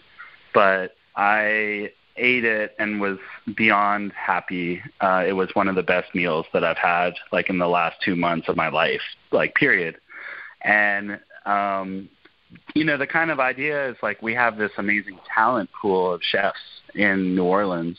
[0.54, 3.18] but I ate it and was
[3.56, 4.82] beyond happy.
[5.00, 7.98] Uh, it was one of the best meals that I've had like in the last
[8.04, 9.02] two months of my life,
[9.32, 9.98] like period.
[10.64, 12.10] And um,
[12.76, 16.22] you know, the kind of idea is like we have this amazing talent pool of
[16.24, 16.60] chefs
[16.96, 17.98] in New Orleans.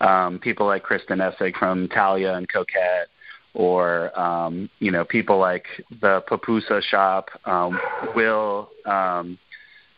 [0.00, 3.08] Um, people like Kristen Essig from Thalia and Coquette,
[3.54, 5.66] or um, you know, people like
[6.00, 7.30] the Pupusa shop.
[7.44, 7.80] Um,
[8.14, 9.38] Will um,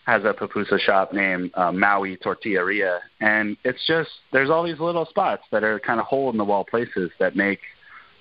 [0.07, 5.07] has a pupusa shop named uh, Maui Tortilleria, and it's just there's all these little
[5.07, 7.61] spots that are kind of hole in the wall places that make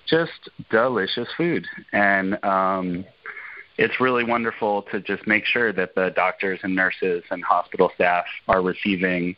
[0.06, 3.04] just delicious food, and um,
[3.78, 8.24] it's really wonderful to just make sure that the doctors and nurses and hospital staff
[8.46, 9.34] are receiving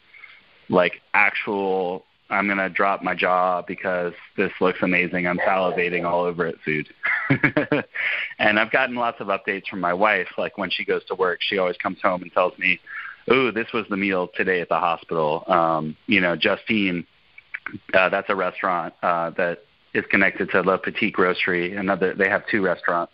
[0.69, 5.27] like actual I'm to drop my jaw because this looks amazing.
[5.27, 6.89] I'm salivating all over it food.
[8.39, 10.29] and I've gotten lots of updates from my wife.
[10.39, 12.81] Like when she goes to work, she always comes home and tells me,
[13.31, 17.07] "Ooh, this was the meal today at the hospital." Um, you know, Justine,
[17.93, 21.77] uh, that's a restaurant uh, that is connected to La Petite Grocery.
[21.77, 23.13] Another, they have two restaurants,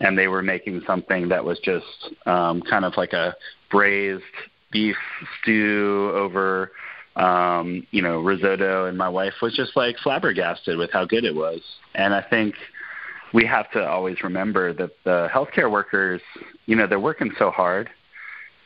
[0.00, 1.86] and they were making something that was just
[2.26, 3.34] um, kind of like a
[3.70, 4.24] braised
[4.72, 4.96] beef
[5.40, 6.72] stew over
[7.20, 11.34] um, you know, risotto, and my wife was just like flabbergasted with how good it
[11.34, 11.60] was.
[11.94, 12.54] And I think
[13.34, 16.22] we have to always remember that the healthcare workers,
[16.64, 17.90] you know, they're working so hard,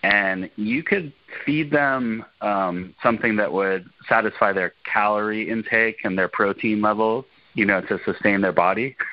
[0.04, 1.12] and you could
[1.44, 7.24] feed them um, something that would satisfy their calorie intake and their protein levels,
[7.54, 8.96] you know, to sustain their body.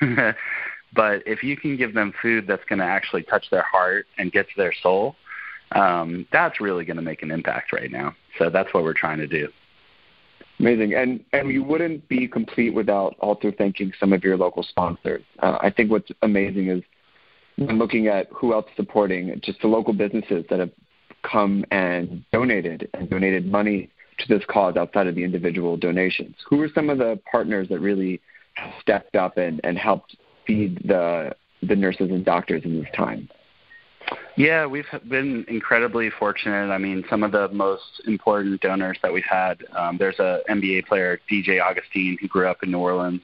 [0.94, 4.30] but if you can give them food that's going to actually touch their heart and
[4.30, 5.16] get to their soul,
[5.72, 8.14] um, that's really going to make an impact right now.
[8.38, 9.48] So that's what we're trying to do.
[10.58, 15.22] Amazing, and and you wouldn't be complete without also thanking some of your local sponsors.
[15.40, 16.82] Uh, I think what's amazing is
[17.56, 20.70] when looking at who else is supporting, just the local businesses that have
[21.22, 26.36] come and donated and donated money to this cause outside of the individual donations.
[26.48, 28.20] Who are some of the partners that really
[28.80, 30.16] stepped up and, and helped
[30.46, 33.28] feed the the nurses and doctors in this time?
[34.36, 36.70] Yeah, we've been incredibly fortunate.
[36.70, 39.62] I mean, some of the most important donors that we've had.
[39.76, 43.20] Um, there's a NBA player, DJ Augustin, who grew up in New Orleans.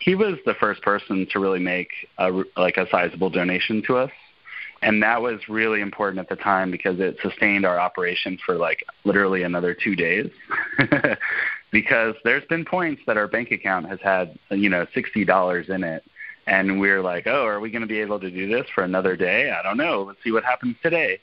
[0.00, 4.10] He was the first person to really make a, like a sizable donation to us,
[4.80, 8.84] and that was really important at the time because it sustained our operation for like
[9.04, 10.30] literally another two days.
[11.70, 15.84] because there's been points that our bank account has had you know sixty dollars in
[15.84, 16.04] it
[16.48, 18.82] and we are like, oh, are we going to be able to do this for
[18.82, 19.50] another day?
[19.50, 20.02] I don't know.
[20.02, 21.20] Let's see what happens today.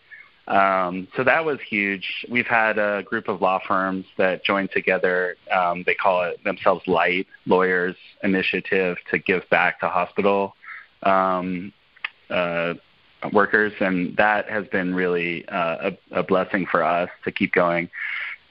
[0.47, 2.25] Um, so that was huge.
[2.29, 5.35] We've had a group of law firms that joined together.
[5.51, 10.55] Um, they call it themselves Light Lawyers Initiative to give back to hospital
[11.01, 11.73] um,
[12.29, 12.75] uh,
[13.33, 17.89] workers, and that has been really uh, a, a blessing for us to keep going.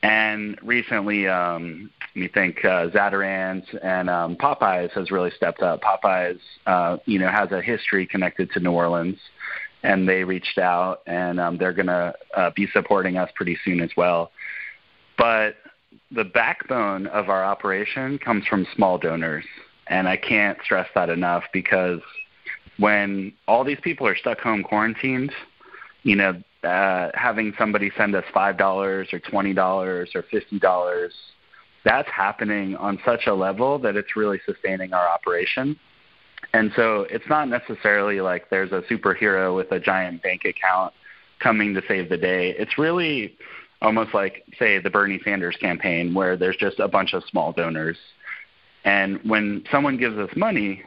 [0.05, 5.81] And recently, um, we think uh, Zatarain's and um, Popeyes has really stepped up.
[5.81, 9.17] Popeyes, uh, you know, has a history connected to New Orleans,
[9.83, 13.81] and they reached out, and um, they're going to uh, be supporting us pretty soon
[13.81, 14.31] as well.
[15.17, 15.55] But
[16.11, 19.47] the backbone of our operation comes from small donors,
[19.87, 22.01] and I can't stress that enough because
[22.77, 25.33] when all these people are stuck home quarantined,
[26.03, 31.13] you know, uh, having somebody send us five dollars or twenty dollars or fifty dollars,
[31.85, 35.79] that's happening on such a level that it's really sustaining our operation.
[36.53, 40.93] And so it's not necessarily like there's a superhero with a giant bank account
[41.41, 42.51] coming to save the day.
[42.51, 43.37] It's really
[43.83, 47.99] almost like, say, the Bernie Sanders campaign, where there's just a bunch of small donors.
[48.85, 50.83] And when someone gives us money,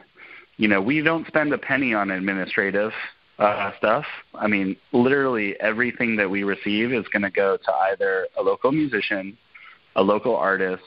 [0.56, 2.92] you know, we don't spend a penny on administrative
[3.38, 4.04] uh, stuff.
[4.34, 8.72] I mean, literally everything that we receive is going to go to either a local
[8.72, 9.36] musician,
[9.96, 10.82] a local artist,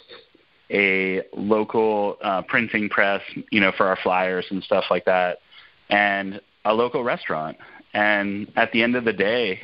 [0.69, 3.21] a local uh, printing press,
[3.51, 5.39] you know, for our flyers and stuff like that,
[5.89, 7.57] and a local restaurant.
[7.93, 9.61] And at the end of the day,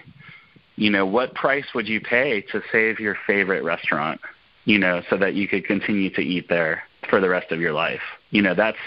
[0.76, 4.20] you know, what price would you pay to save your favorite restaurant,
[4.66, 7.74] you know, so that you could continue to eat there for the rest of your
[7.74, 8.02] life?
[8.30, 8.78] You know, that's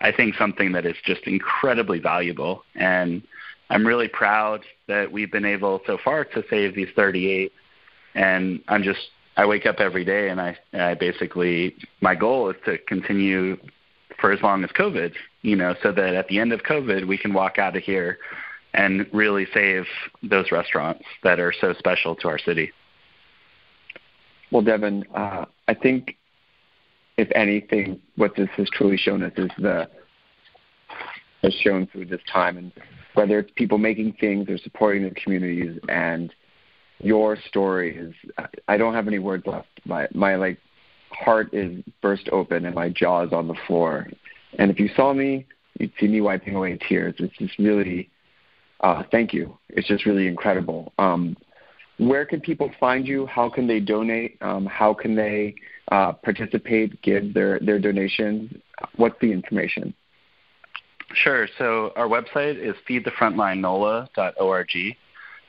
[0.00, 2.64] I think something that is just incredibly valuable.
[2.74, 3.22] And
[3.72, 7.50] I'm really proud that we've been able so far to save these 38.
[8.14, 9.00] And I'm just,
[9.38, 13.56] I wake up every day and I, I basically, my goal is to continue
[14.20, 17.16] for as long as COVID, you know, so that at the end of COVID, we
[17.16, 18.18] can walk out of here
[18.74, 19.86] and really save
[20.22, 22.72] those restaurants that are so special to our city.
[24.50, 26.18] Well, Devin, uh, I think
[27.16, 29.88] if anything, what this has truly shown us is the
[31.42, 32.70] has shown through this time, and
[33.14, 36.32] whether it's people making things or supporting the communities, and
[36.98, 38.14] your story is.
[38.68, 39.68] I don't have any words left.
[39.84, 40.58] My my like
[41.12, 44.08] heart is burst open and my jaw is on the floor.
[44.58, 45.46] And if you saw me,
[45.78, 47.14] you'd see me wiping away tears.
[47.18, 48.10] It's just really,
[48.80, 49.56] uh, thank you.
[49.70, 50.92] It's just really incredible.
[50.98, 51.36] Um,
[51.98, 53.26] where can people find you?
[53.26, 54.38] How can they donate?
[54.40, 55.54] Um, how can they
[55.90, 58.52] uh, participate, give their, their donations?
[58.96, 59.94] What's the information?
[61.14, 61.46] Sure.
[61.58, 64.96] So our website is feedthefrontlinenola.org,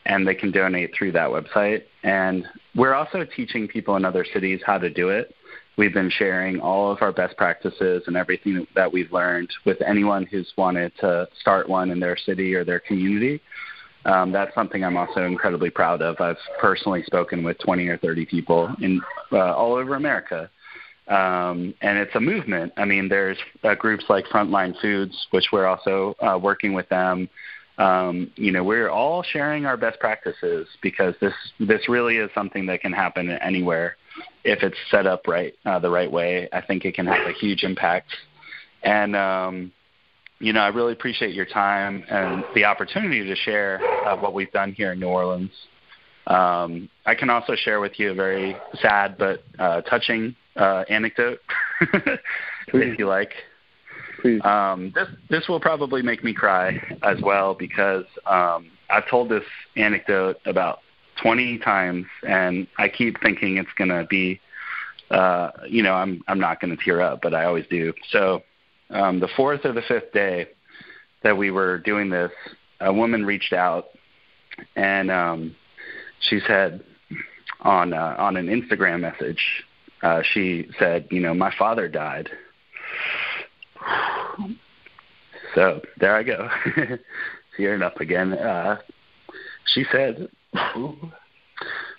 [0.06, 1.84] and they can donate through that website.
[2.04, 2.46] And
[2.76, 5.34] we're also teaching people in other cities how to do it.
[5.76, 10.28] We've been sharing all of our best practices and everything that we've learned with anyone
[10.28, 13.42] who's wanted to start one in their city or their community.
[14.06, 16.20] Um, that's something I'm also incredibly proud of.
[16.20, 19.02] I've personally spoken with 20 or 30 people in
[19.32, 20.50] uh, all over America,
[21.08, 22.74] um, and it's a movement.
[22.78, 27.30] I mean, there's uh, groups like Frontline Foods, which we're also uh, working with them.
[27.78, 32.68] Um, you know, we're all sharing our best practices because this this really is something
[32.68, 33.98] that can happen anywhere
[34.44, 36.48] if it's set up right uh, the right way.
[36.54, 38.10] I think it can have a huge impact,
[38.84, 39.72] and um,
[40.40, 44.52] you know, I really appreciate your time and the opportunity to share uh, what we've
[44.52, 45.52] done here in New Orleans.
[46.28, 51.40] Um, I can also share with you a very sad but uh, touching uh, anecdote,
[52.74, 53.34] if you like.
[54.22, 54.42] Please.
[54.46, 59.44] Um, this this will probably make me cry as well because um, I've told this
[59.76, 60.80] anecdote about
[61.22, 64.40] 20 times, and I keep thinking it's gonna be,
[65.12, 67.94] uh, you know, I'm I'm not gonna tear up, but I always do.
[68.12, 68.44] So
[68.90, 70.48] um, the fourth or the fifth day
[71.24, 72.32] that we were doing this,
[72.80, 73.90] a woman reached out,
[74.76, 75.56] and um,
[76.22, 76.84] she said
[77.62, 79.64] on uh, on an Instagram message,
[80.04, 82.30] uh, she said, you know, my father died.
[85.56, 86.50] So there I go,
[87.58, 88.34] tearing up again.
[88.34, 88.78] Uh,
[89.74, 90.28] she said,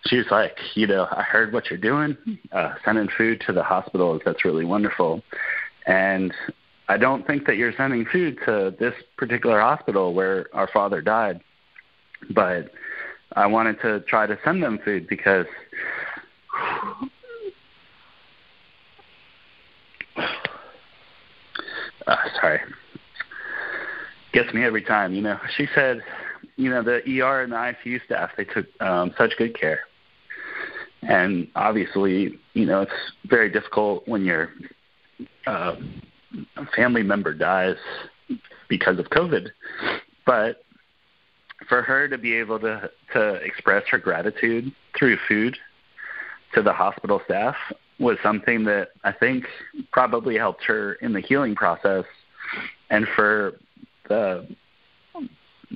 [0.06, 2.16] she was like, you know, I heard what you're doing,
[2.52, 4.22] uh, sending food to the hospitals.
[4.24, 5.22] That's really wonderful.
[5.86, 6.32] And
[6.88, 11.40] I don't think that you're sending food to this particular hospital where our father died,
[12.30, 12.70] but
[13.34, 15.46] I wanted to try to send them food because
[22.06, 22.60] uh, sorry
[24.34, 25.38] gets me every time you know.
[25.56, 26.02] She said
[26.56, 29.80] you know the er and the icu staff they took um such good care.
[31.02, 32.92] And obviously you know it's
[33.26, 34.50] very difficult when your
[35.46, 35.76] uh,
[36.76, 37.76] family member dies
[38.68, 39.50] because of covid.
[40.26, 40.64] But
[41.68, 45.56] for her to be able to to express her gratitude through food
[46.54, 47.56] to the hospital staff
[48.00, 49.44] was something that I think
[49.92, 52.04] probably helped her in the healing process,
[52.90, 53.54] and for
[54.08, 54.46] the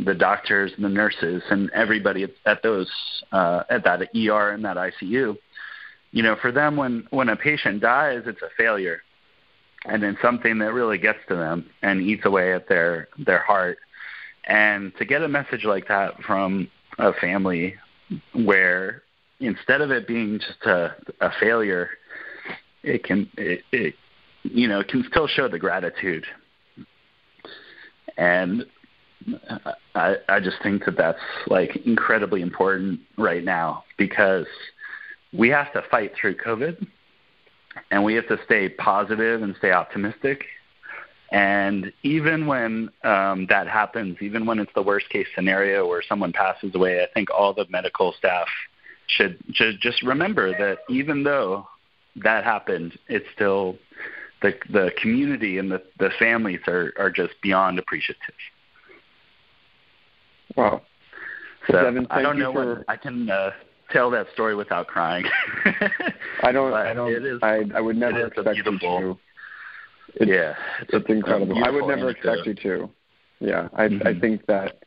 [0.05, 2.91] the doctors and the nurses and everybody at those
[3.33, 5.37] uh, at that ER and that ICU,
[6.13, 9.03] you know, for them when when a patient dies, it's a failure,
[9.85, 13.79] and then something that really gets to them and eats away at their their heart,
[14.45, 17.75] and to get a message like that from a family
[18.35, 19.03] where
[19.41, 21.91] instead of it being just a, a failure,
[22.83, 23.95] it can it, it
[24.43, 26.25] you know can still show the gratitude,
[28.19, 28.67] and
[29.95, 34.47] I I just think that that's like incredibly important right now because
[35.33, 36.87] we have to fight through COVID,
[37.91, 40.45] and we have to stay positive and stay optimistic.
[41.31, 46.33] And even when um, that happens, even when it's the worst case scenario where someone
[46.33, 48.49] passes away, I think all the medical staff
[49.09, 51.69] should, should just remember that even though
[52.17, 53.77] that happened, it's still
[54.43, 58.35] the the community and the the families are are just beyond appreciative.
[60.57, 60.83] Wow.
[61.67, 63.51] So Devin, I don't know for- what I can uh,
[63.91, 65.25] tell that story without crying.
[66.43, 66.73] I don't.
[66.73, 67.13] I don't.
[67.13, 69.19] It is, I I would never expect you to.
[70.15, 71.63] It's, yeah, it's, it's incredible.
[71.63, 72.39] I would never anecdote.
[72.39, 72.91] expect you to.
[73.41, 74.21] Yeah, I I Mhm.
[74.21, 74.79] think that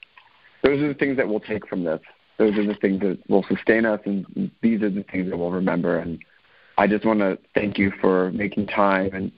[0.63, 2.01] those are the things that we'll take from this.
[2.37, 5.51] Those are the things that will sustain us, and these are the things that we'll
[5.51, 5.99] remember.
[5.99, 6.19] And
[6.81, 9.31] I just want to thank you for making time and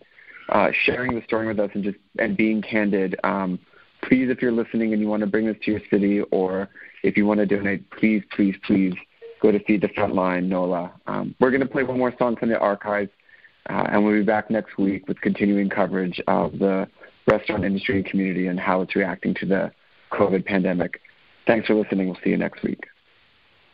[0.48, 3.20] uh, sharing the story with us, and just and being candid.
[3.26, 3.60] Um,
[4.02, 6.70] please, if you're listening and you want to bring this to your city, or
[7.04, 8.94] if you want to donate, please, please, please
[9.42, 10.94] go to Feed the Frontline, NOLA.
[11.06, 13.12] Um, we're going to play one more song from the archives,
[13.70, 16.88] uh, and we'll be back next week with continuing coverage of the
[17.28, 19.72] restaurant industry and community and how it's reacting to the
[20.14, 21.02] COVID pandemic.
[21.46, 22.08] Thanks for listening.
[22.08, 22.86] We'll see you next week.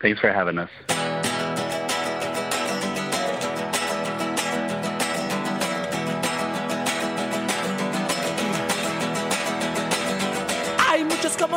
[0.01, 1.09] Thanks for having us.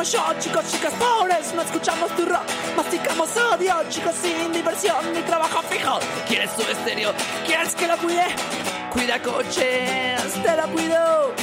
[0.03, 2.43] Yo, chicos, chicas pobres, no escuchamos tu rock,
[2.75, 5.99] masticamos odio, chicos sin diversión, ni trabajo fijo.
[6.27, 7.13] ¿Quieres tu estéreo?
[7.45, 8.25] ¿Quieres que lo cuide?
[8.91, 11.33] Cuida coches, te lo cuido.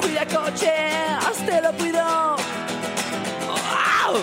[0.00, 2.36] Cuida coches, te lo cuido.
[3.46, 4.22] ¡Wow!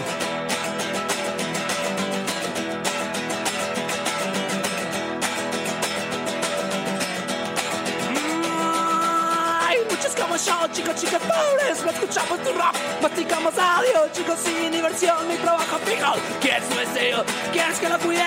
[10.18, 15.36] Como yo, chicos, chicas pobres, no escuchamos tu rock, masticamos audio, chicos sin diversión, ni
[15.36, 16.14] trabajo fijo.
[16.42, 17.24] ¿Quieres un estéreo?
[17.52, 18.26] ¿Quieres que lo cuide?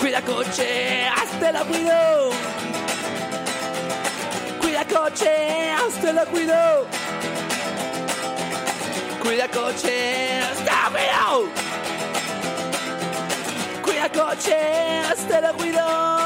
[0.00, 2.30] Cuida coche, hazte lo cuido.
[4.60, 6.86] Cuida coche, hazte lo cuido.
[9.22, 11.66] Cuida coche, hazte lo cuido.
[13.82, 16.25] Cuida coche, hazte lo cuido.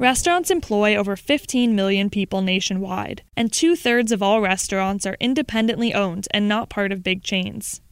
[0.00, 5.92] Restaurants employ over 15 million people nationwide, and two thirds of all restaurants are independently
[5.92, 7.82] owned and not part of big chains.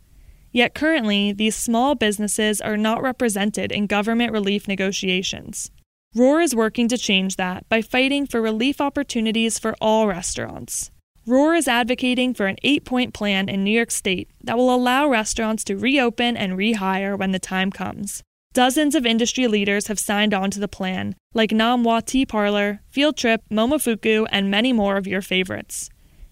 [0.50, 5.70] Yet currently, these small businesses are not represented in government relief negotiations.
[6.14, 10.90] Roar is working to change that by fighting for relief opportunities for all restaurants.
[11.26, 15.10] Roar is advocating for an eight point plan in New York State that will allow
[15.10, 18.22] restaurants to reopen and rehire when the time comes.
[18.54, 22.80] Dozens of industry leaders have signed on to the plan, like Nom Wah Tea Parlor,
[22.90, 25.90] Field Trip, Momofuku, and many more of your favorites.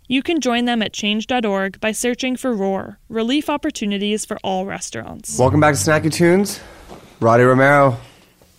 [0.09, 5.39] You can join them at change.org by searching for ROAR, Relief Opportunities for All Restaurants.
[5.39, 6.59] Welcome back to Snacky Tunes.
[7.21, 7.99] Roddie Romero.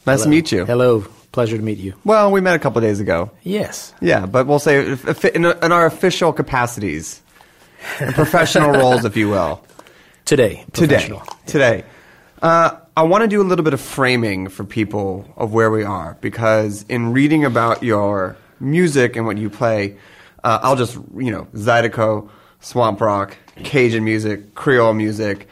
[0.05, 0.65] Nice to meet you.
[0.65, 1.05] Hello.
[1.31, 1.93] Pleasure to meet you.
[2.05, 3.31] Well, we met a couple days ago.
[3.43, 3.93] Yes.
[4.01, 7.21] Yeah, but we'll say if- if- in, in our official capacities,
[8.13, 9.63] professional roles, if you will.
[10.25, 10.63] Today.
[10.73, 11.11] Today.
[11.45, 11.83] Today.
[12.41, 15.83] Uh, I want to do a little bit of framing for people of where we
[15.83, 19.97] are because in reading about your music and what you play,
[20.43, 22.27] uh, I'll just, you know, Zydeco,
[22.59, 25.47] swamp rock, Cajun music, Creole music.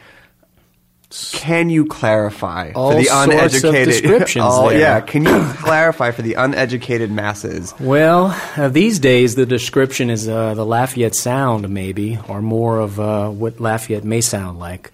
[1.34, 3.90] Can you clarify All for the uneducated?
[4.02, 4.80] descriptions Oh, there.
[4.80, 5.00] yeah.
[5.00, 7.72] Can you clarify for the uneducated masses?
[7.78, 12.98] Well, uh, these days the description is uh, the Lafayette sound, maybe, or more of
[12.98, 14.90] uh, what Lafayette may sound like.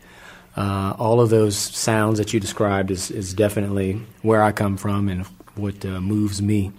[0.57, 5.09] Uh, all of those sounds that you described is, is definitely where I come from
[5.09, 6.73] and what uh, moves me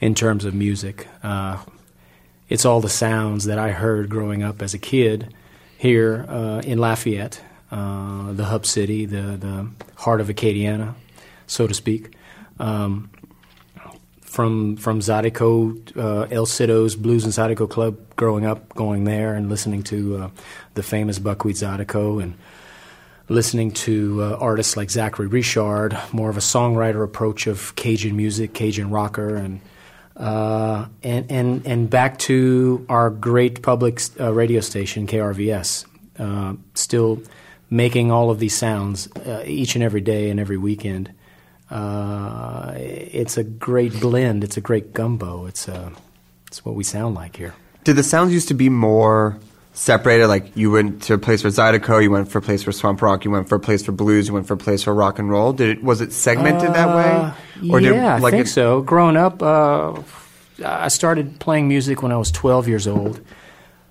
[0.00, 1.06] in terms of music.
[1.22, 1.58] Uh,
[2.48, 5.32] it's all the sounds that I heard growing up as a kid
[5.78, 7.40] here uh, in Lafayette,
[7.70, 10.94] uh, the hub city, the, the heart of Acadiana,
[11.46, 12.14] so to speak.
[12.58, 13.10] Um,
[14.20, 19.48] from from Zydeco, uh, El Sido's Blues and Zydeco Club, growing up, going there and
[19.48, 20.30] listening to uh,
[20.74, 22.34] the famous Buckwheat Zydeco and
[23.28, 28.54] listening to uh, artists like Zachary Richard, more of a songwriter approach of Cajun music,
[28.54, 29.60] Cajun rocker, and
[30.16, 35.86] uh, and and and back to our great public uh, radio station KRVS,
[36.18, 37.22] uh, still
[37.70, 41.12] making all of these sounds uh, each and every day and every weekend.
[41.70, 44.44] Uh, it's a great blend.
[44.44, 45.46] It's a great gumbo.
[45.46, 45.68] It's
[46.46, 47.54] it's what we sound like here.
[47.82, 49.38] Did the sounds used to be more
[49.74, 50.26] separated?
[50.28, 53.02] Like you went to a place for Zydeco, you went for a place for swamp
[53.02, 55.18] rock, you went for a place for blues, you went for a place for rock
[55.18, 55.52] and roll.
[55.52, 57.70] Did it was it segmented that way?
[57.74, 58.80] Uh, did, yeah, like I think it- so.
[58.80, 60.00] Growing up, uh,
[60.64, 63.20] I started playing music when I was 12 years old.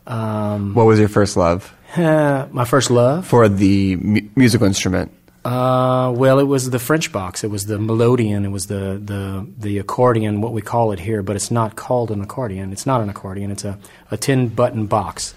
[0.07, 3.25] Um, What was your first love my first love?
[3.27, 5.11] for the mu- musical instrument?
[5.45, 7.43] Uh, well, it was the French box.
[7.43, 8.45] It was the melodeon.
[8.45, 12.11] It was the, the, the accordion, what we call it here, but it's not called
[12.11, 12.71] an accordion.
[12.71, 13.51] It's not an accordion.
[13.51, 13.77] It's a,
[14.09, 15.35] a tin button box.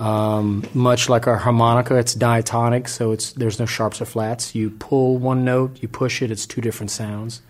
[0.00, 4.54] Um, much like our harmonica, it's diatonic, so it's, there's no sharps or flats.
[4.54, 7.42] You pull one note, you push it, it's two different sounds.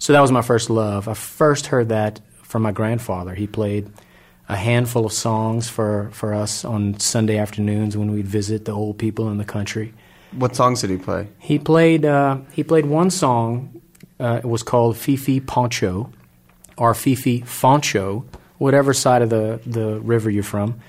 [0.00, 1.06] So that was my first love.
[1.06, 3.34] I first heard that from my grandfather.
[3.36, 3.88] He played
[4.48, 8.98] a handful of songs for, for us on Sunday afternoons when we'd visit the old
[8.98, 9.94] people in the country.
[10.32, 11.28] What songs did he play?
[11.38, 13.80] He played uh, he played one song.
[14.18, 16.10] Uh, it was called Fifi Poncho,
[16.76, 18.24] or Fifi Foncho,
[18.58, 20.80] whatever side of the, the river you're from.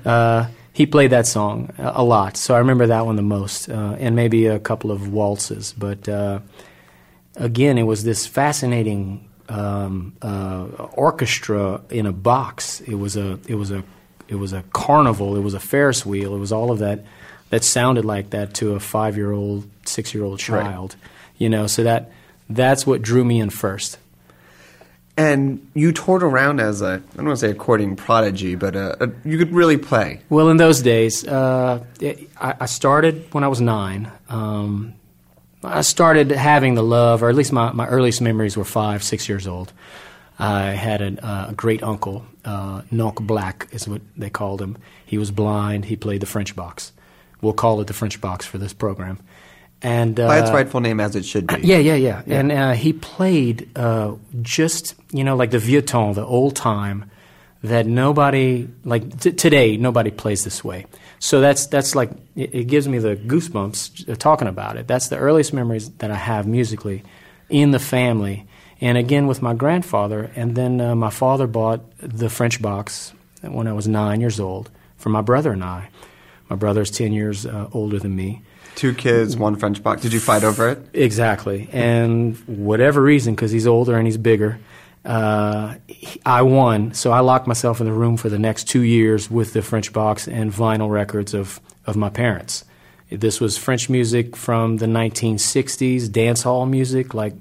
[0.04, 3.96] Uh, he played that song a, lot, so I remember that one the most, uh,
[3.98, 5.72] and maybe a couple of waltzes.
[5.72, 6.40] But uh,
[7.34, 12.80] again, it was this fascinating um, uh, orchestra in a box.
[12.82, 13.84] It was a it was a
[14.28, 15.34] it was a carnival.
[15.36, 16.34] It was a Ferris wheel.
[16.34, 17.04] It was all of that
[17.50, 20.62] that sounded like that to a five year old, six year old Right.
[20.64, 20.96] child.
[21.38, 22.10] You know, so that
[22.50, 23.98] that's what drew me in first.
[25.18, 28.96] And you toured around as a I don't want to say accordion prodigy, but uh
[29.00, 30.20] a, you could really play.
[30.28, 34.12] Well, in those days, uh, it, I, started when I was nine.
[34.28, 34.94] Um,
[35.64, 39.28] I started having the love, or at least my, my earliest memories were five, six
[39.28, 39.72] years old.
[40.38, 42.82] I had uh, a great uncle, uh,
[43.20, 44.76] Black is what they called him.
[45.04, 45.86] He was blind.
[45.86, 46.92] He played the French box.
[47.40, 49.18] We'll call it the French box for this program.
[49.82, 51.56] And uh, By its rightful name, as it should be.
[51.62, 52.22] yeah, yeah, yeah.
[52.26, 57.10] And uh, he played uh, just, you know, like the vieux temps, the old time
[57.62, 60.86] that nobody, like t- today, nobody plays this way.
[61.18, 64.86] So that's, that's like, it, it gives me the goosebumps uh, talking about it.
[64.88, 67.02] That's the earliest memories that I have musically
[67.48, 68.46] in the family.
[68.80, 70.30] And again with my grandfather.
[70.36, 73.12] And then uh, my father bought the French box
[73.42, 75.90] when I was nine years old for my brother and I.
[76.48, 78.42] My brother's 10 years uh, older than me.
[78.76, 80.02] Two kids, one French box.
[80.02, 80.78] Did you fight over it?
[80.92, 81.68] Exactly.
[81.72, 84.58] And whatever reason, because he's older and he's bigger,
[85.04, 85.74] uh,
[86.24, 86.94] I won.
[86.94, 89.92] So I locked myself in the room for the next two years with the French
[89.92, 92.64] box and vinyl records of, of my parents.
[93.10, 97.34] This was French music from the 1960s, dance hall music, like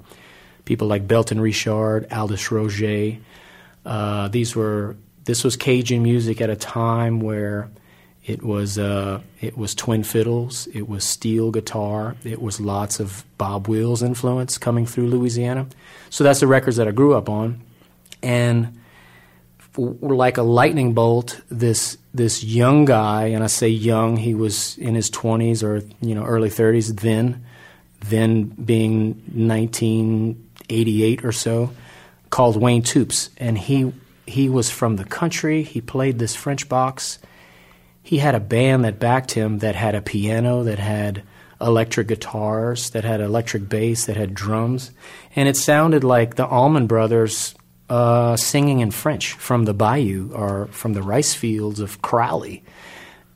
[0.64, 3.18] people like Belton Richard, Aldus Roger.
[3.86, 7.70] Uh, these were this was Cajun music at a time where
[8.26, 13.24] it was uh, it was twin fiddles, it was steel guitar, it was lots of
[13.38, 15.68] Bob Wills influence coming through Louisiana.
[16.10, 17.62] So that's the records that I grew up on,
[18.24, 18.80] and
[19.78, 24.96] like a lightning bolt, this this young guy, and I say young, he was in
[24.96, 27.46] his twenties or you know early thirties then,
[28.00, 31.72] then being 1988 or so,
[32.32, 33.94] called Wayne Toups, and he
[34.26, 35.62] he was from the country.
[35.62, 37.20] He played this French box.
[38.06, 41.24] He had a band that backed him that had a piano, that had
[41.60, 44.92] electric guitars, that had electric bass, that had drums,
[45.36, 47.56] and it sounded like the Allman Brothers
[47.90, 52.64] uh, singing in French from the bayou or from the rice fields of Crowley,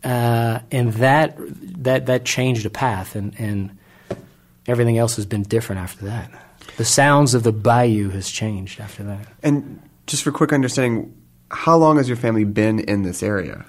[0.04, 1.36] uh, and that
[1.84, 3.76] that that changed the path, and and
[4.68, 6.30] everything else has been different after that.
[6.78, 9.26] The sounds of the bayou has changed after that.
[9.42, 11.12] And just for quick understanding,
[11.50, 13.66] how long has your family been in this area?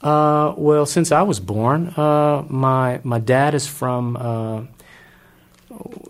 [0.00, 4.62] Uh, well, since I was born, uh, my my dad is from uh,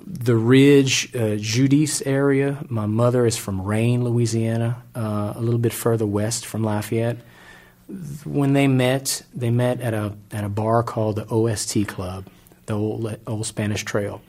[0.06, 2.64] the Ridge, uh, Judice area.
[2.68, 7.18] My mother is from Rayne, Louisiana, uh, a little bit further west from Lafayette.
[8.24, 12.26] When they met, they met at a at a bar called the OST Club,
[12.66, 14.22] the old old Spanish Trail.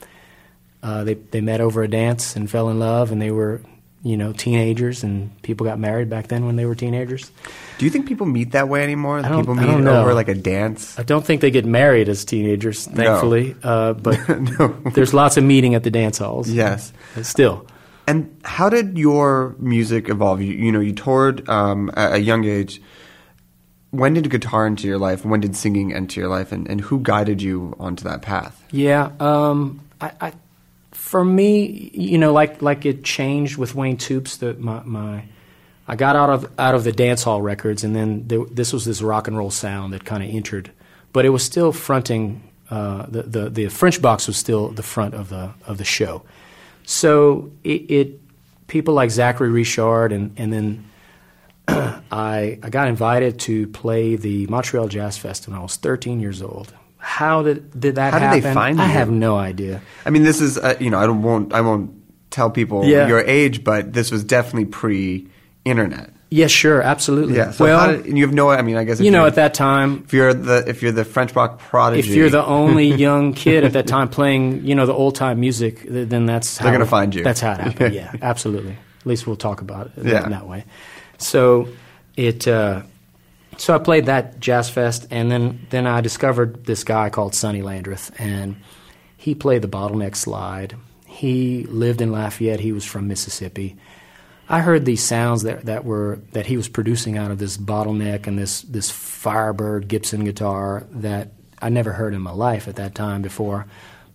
[0.82, 3.60] Uh, they they met over a dance and fell in love, and they were
[4.02, 7.30] you know teenagers, and people got married back then when they were teenagers.
[7.78, 9.18] Do you think people meet that way anymore?
[9.20, 10.00] I don't- people I meet don't know.
[10.02, 10.98] over like a dance?
[10.98, 14.18] I don't think they get married as teenagers, thankfully, uh, but
[14.94, 16.50] there's lots of meeting at the dance halls.
[16.50, 16.92] Yes.
[17.22, 17.66] Still.
[18.08, 20.42] And how did your music evolve?
[20.42, 22.82] You, you know, you toured um, at a young age.
[23.90, 25.24] When did guitar enter your life?
[25.24, 26.50] When did singing enter your life?
[26.50, 28.60] And, and who guided you onto that path?
[28.72, 30.32] Yeah, um, I, I,
[31.12, 34.38] for me, you know, like like it changed with Wayne Toups.
[34.38, 35.24] That my, my,
[35.86, 38.86] I got out of out of the dance hall records, and then there, this was
[38.86, 40.70] this rock and roll sound that kind of entered,
[41.12, 42.50] but it was still fronting.
[42.70, 46.22] Uh, the, the the French box was still the front of the of the show,
[46.84, 48.20] so it, it
[48.66, 50.90] people like Zachary Richard and and then
[51.68, 56.40] I I got invited to play the Montreal Jazz Fest when I was 13 years
[56.40, 56.72] old.
[57.04, 58.40] How did did that How did happen?
[58.42, 58.92] they find I you?
[58.92, 59.82] have no idea.
[60.06, 61.90] I mean, this is uh, you know I don't won't I won't
[62.30, 63.08] tell people Yeah.
[63.08, 66.10] your age, but this was definitely pre-internet.
[66.30, 67.36] Yes, sure, absolutely.
[67.36, 67.50] Yeah.
[67.50, 68.48] So well, how did, and you have no.
[68.48, 70.80] I mean, I guess if you know, you're- at that time, if you're the if
[70.82, 74.64] you're the French rock prodigy, if you're the only young kid at that time playing,
[74.64, 77.22] you know, the old time music, th- then that's They're how gonna it- find you.
[77.22, 77.94] That's how it happened.
[78.00, 78.72] yeah, absolutely.
[79.00, 80.24] At least we'll talk about it Yeah.
[80.24, 80.64] in that way.
[81.18, 81.68] So
[82.16, 82.48] it.
[82.48, 82.82] Uh,
[83.56, 87.62] so I played that jazz fest, and then then I discovered this guy called Sonny
[87.62, 88.56] Landreth, and
[89.16, 90.76] he played the bottleneck slide.
[91.06, 92.60] He lived in Lafayette.
[92.60, 93.76] He was from Mississippi.
[94.48, 98.26] I heard these sounds that that were that he was producing out of this bottleneck
[98.26, 102.94] and this this Firebird Gibson guitar that I never heard in my life at that
[102.94, 103.66] time before.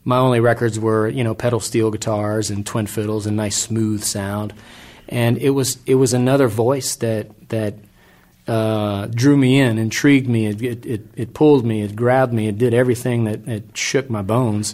[0.04, 4.04] My only records were you know pedal steel guitars and twin fiddles and nice smooth
[4.04, 4.54] sound,
[5.08, 7.76] and it was it was another voice that that
[8.48, 10.48] uh, drew me in, intrigued me.
[10.48, 14.10] It, it, it, it pulled me, it grabbed me, it did everything that it shook
[14.10, 14.74] my bones.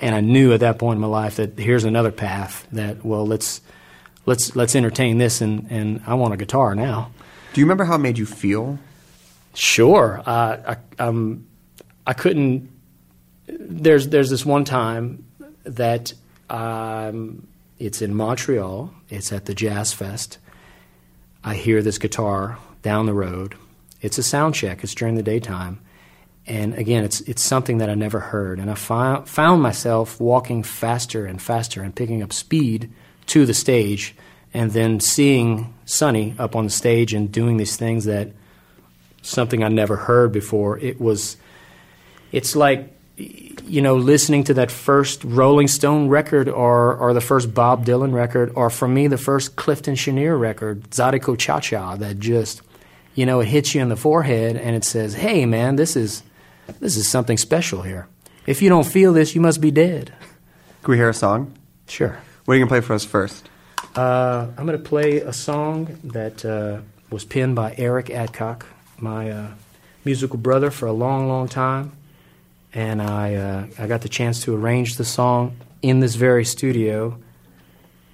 [0.00, 2.68] And I knew at that point in my life that here's another path.
[2.70, 3.60] That well, let's
[4.26, 7.10] let's let's entertain this, and, and I want a guitar now.
[7.52, 8.78] Do you remember how it made you feel?
[9.54, 11.48] Sure, uh, I um,
[12.06, 12.70] I couldn't.
[13.48, 15.24] There's there's this one time
[15.64, 16.12] that
[16.48, 17.48] um,
[17.80, 18.94] it's in Montreal.
[19.08, 20.38] It's at the Jazz Fest.
[21.42, 22.58] I hear this guitar
[22.88, 23.54] down the road.
[24.00, 24.82] It's a sound check.
[24.82, 25.74] It's during the daytime,
[26.46, 28.58] and again, it's it's something that I never heard.
[28.58, 32.90] And I fi- found myself walking faster and faster and picking up speed
[33.26, 34.14] to the stage,
[34.54, 38.28] and then seeing Sonny up on the stage and doing these things that
[39.20, 40.78] something I never heard before.
[40.78, 41.36] It was,
[42.32, 47.52] it's like, you know, listening to that first Rolling Stone record or, or the first
[47.52, 52.18] Bob Dylan record, or for me, the first Clifton Chenier record, Zydeco Cha Cha, that
[52.18, 52.62] just,
[53.18, 56.22] you know, it hits you in the forehead and it says, hey, man, this is,
[56.78, 58.06] this is something special here.
[58.46, 60.12] If you don't feel this, you must be dead.
[60.82, 61.52] Can we hear a song?
[61.88, 62.16] Sure.
[62.44, 63.48] What are you gonna play for us first?
[63.96, 66.78] Uh, I'm going to play a song that uh,
[67.10, 68.66] was penned by Eric Adcock,
[68.98, 69.48] my uh,
[70.04, 71.90] musical brother for a long, long time,
[72.72, 77.18] and I uh, I got the chance to arrange the song in this very studio,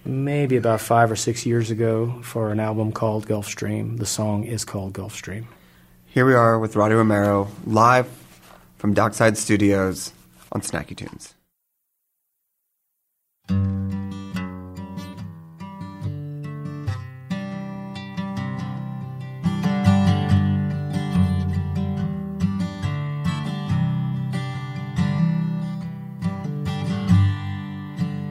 [0.04, 3.98] maybe about five or six years ago, for an album called Gulfstream.
[3.98, 5.46] The song is called Gulfstream.
[6.06, 8.08] Here we are with Roddie Romero live
[8.76, 10.12] from Dockside Studios
[10.52, 11.34] on Snacky Tunes.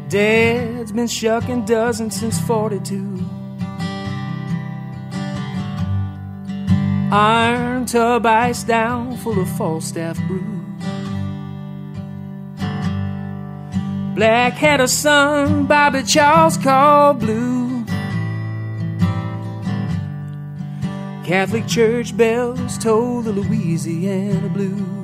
[0.10, 3.20] Dad's been shucking dozens since 42.
[7.12, 10.54] Iron tub ice down full of Falstaff brew.
[14.16, 17.84] Black had a son, Bobby Charles called Blue.
[21.24, 25.03] Catholic church bells toll the Louisiana blues.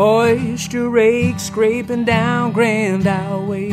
[0.00, 3.68] Oyster rake scraping down Grand Isle Way.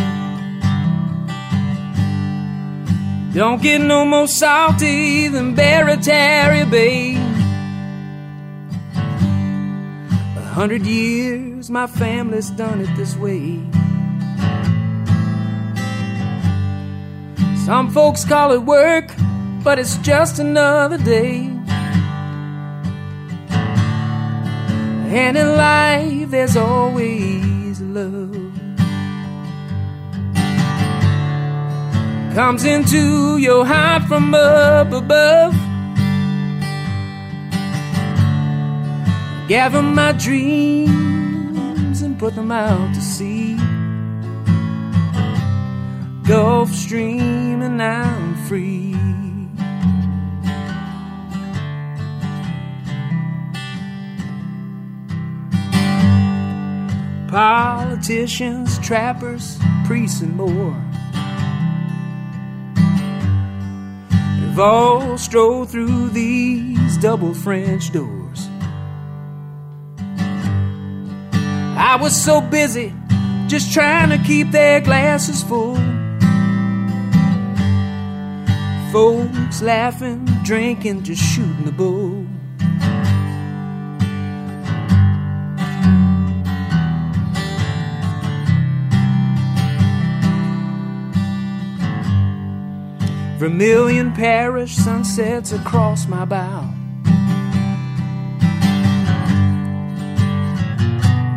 [3.33, 7.15] Don't get no more salty than Barataria Bay.
[10.35, 13.61] A hundred years my family's done it this way.
[17.65, 19.13] Some folks call it work,
[19.63, 21.56] but it's just another day.
[25.19, 28.53] And in life, there's always love.
[32.35, 35.55] Comes into your heart from up above.
[39.47, 43.57] Gather my dreams and put them out to sea.
[46.27, 48.96] Gulf Stream, and I'm free.
[57.37, 60.75] Politicians, trappers, priests, and more.
[64.41, 68.49] They've all strolled through these double French doors.
[71.77, 72.91] I was so busy
[73.45, 75.75] just trying to keep their glasses full.
[78.91, 82.25] Folks laughing, drinking, just shooting the bull.
[93.37, 96.73] Vermilion parish sunsets across my bow.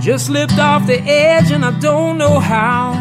[0.00, 2.92] Just slipped off the edge and I don't know how.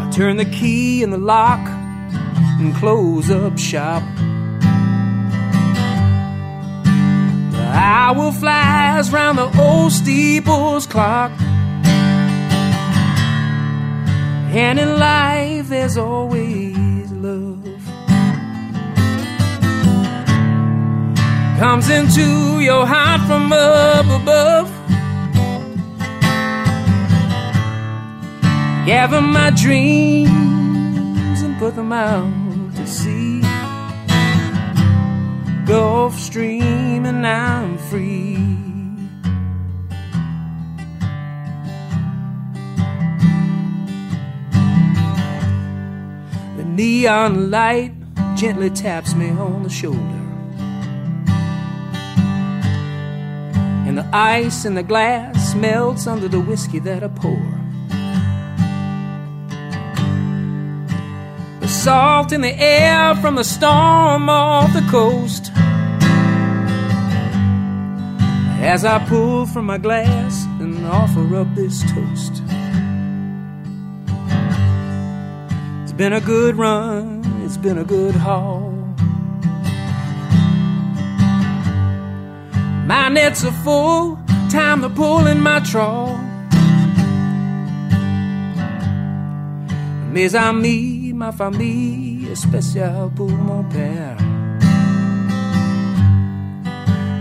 [0.00, 1.60] I turn the key in the lock
[2.58, 4.02] and close up shop.
[7.52, 11.32] The owl flies round the old steeple's clock.
[14.58, 17.62] And in life, there's always love.
[21.58, 24.70] Comes into your heart from up above.
[28.86, 30.30] Gather my dreams
[31.42, 32.32] and put them out
[32.76, 33.42] to sea.
[35.66, 38.55] Gulf Stream, and I'm free.
[46.76, 47.92] Neon light
[48.36, 50.22] gently taps me on the shoulder.
[53.86, 57.48] And the ice in the glass melts under the whiskey that I pour.
[61.60, 65.50] The salt in the air from the storm off the coast.
[68.60, 72.35] As I pull from my glass and offer up this toast.
[75.96, 78.72] Been a good run, it's been a good haul.
[82.86, 84.18] My nets are full,
[84.50, 86.18] time to pull in my trawl.
[90.12, 94.18] Mes amis, ma famille spéciale pour mon père.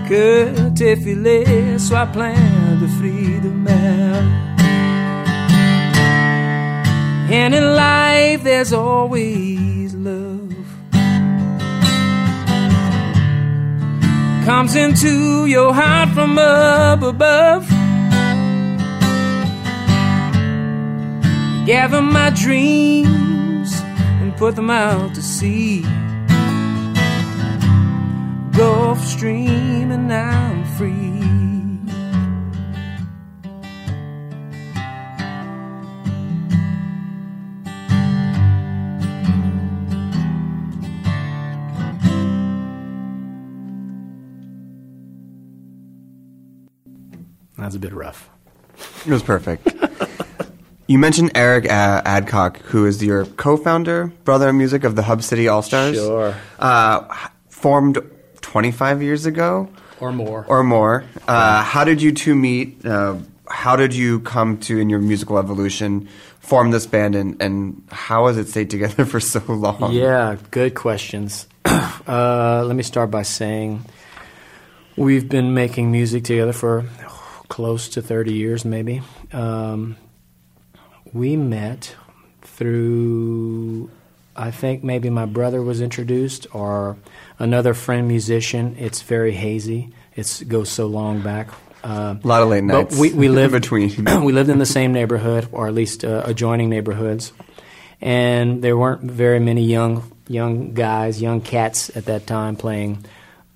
[0.08, 4.55] Que tes filets soient pleins de fruits de mer.
[7.28, 10.54] And in life, there's always love.
[14.46, 17.68] Comes into your heart from up above.
[21.66, 23.74] Gather my dreams
[24.22, 25.82] and put them out to sea.
[28.56, 31.15] Gulf Stream, and I'm free.
[47.66, 48.30] That's a bit rough.
[49.08, 49.68] It was perfect.
[50.88, 55.24] you mentioned Eric uh, Adcock, who is your co-founder, brother in music of the Hub
[55.24, 55.96] City All Stars.
[55.96, 56.36] Sure.
[56.60, 57.98] Uh, formed
[58.42, 59.68] 25 years ago
[60.00, 60.46] Or more.
[60.48, 61.06] or more.
[61.28, 62.86] Uh, how did you two meet?
[62.86, 63.16] Uh,
[63.50, 66.08] how did you come to, in your musical evolution,
[66.42, 69.92] form this band, and, and how has it stayed together for so long?
[69.92, 71.48] Yeah, good questions.
[71.66, 73.84] uh, let me start by saying
[74.98, 76.86] We've been making music together for
[77.48, 79.02] close to 30 years, maybe.
[79.34, 79.98] Um,
[81.14, 81.96] we met
[82.42, 83.90] through,
[84.36, 86.98] I think maybe my brother was introduced or
[87.40, 88.76] another friend musician.
[88.80, 89.94] It's very hazy.
[90.16, 91.50] It goes so long back.
[91.84, 92.96] Uh, A lot of late nights.
[92.96, 94.06] but we, we in lived between.
[94.24, 97.32] we lived in the same neighborhood, or at least uh, adjoining neighborhoods,
[98.02, 103.06] and there weren't very many young young guys, young cats at that time playing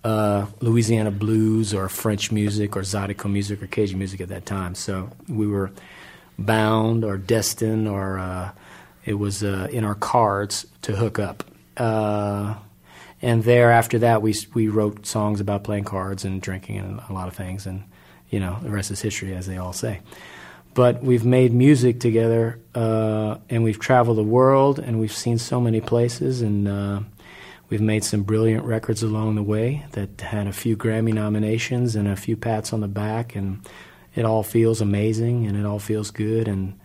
[0.04, 4.76] uh, Louisiana blues or French music or Zydeco music or Cajun music at that time.
[4.76, 5.72] So we were
[6.38, 8.52] bound or destined, or uh,
[9.06, 11.44] it was uh, in our cards to hook up.
[11.76, 12.56] Uh,
[13.22, 17.14] and there, after that, we we wrote songs about playing cards and drinking and a
[17.14, 17.84] lot of things, and
[18.30, 20.00] you know the rest is history, as they all say.
[20.74, 25.60] But we've made music together, uh, and we've traveled the world, and we've seen so
[25.60, 27.00] many places, and uh,
[27.70, 32.08] we've made some brilliant records along the way that had a few Grammy nominations and
[32.08, 33.68] a few pats on the back, and
[34.16, 36.80] it all feels amazing, and it all feels good, and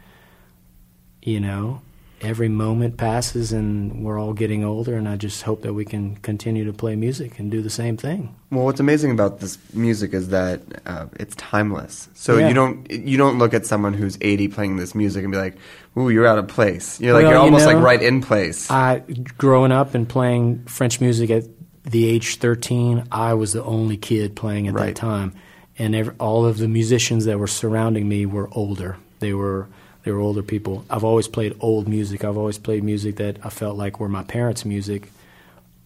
[1.23, 1.81] you know,
[2.25, 6.17] every moment passes and we're all getting older and I just hope that we can
[6.17, 8.35] continue to play music and do the same thing.
[8.51, 12.09] Well, what's amazing about this music is that uh, it's timeless.
[12.15, 12.49] So Yeah.
[12.49, 15.57] you don't you don't look at someone who's 80 playing this music and be like,
[15.99, 18.21] "Ooh, you're out of place." You're like Well, you're you almost know, like right in
[18.23, 18.71] place.
[18.71, 19.03] I
[19.39, 21.45] growing up and playing French music at
[21.85, 24.87] the age 13, I was the only kid playing at Right.
[24.87, 25.35] that time.
[25.79, 28.97] And ev all of the musicians that were surrounding me were older.
[29.19, 29.67] They were
[30.05, 30.85] they were older people.
[30.91, 32.25] I've always played old music.
[32.25, 35.11] I've always played music that I felt like were my parents' music.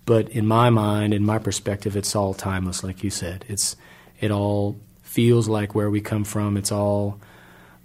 [0.05, 3.45] But in my mind, in my perspective, it's all timeless, like you said.
[3.49, 3.77] It's
[4.21, 6.57] it all feels like where we come from.
[6.57, 7.21] It's all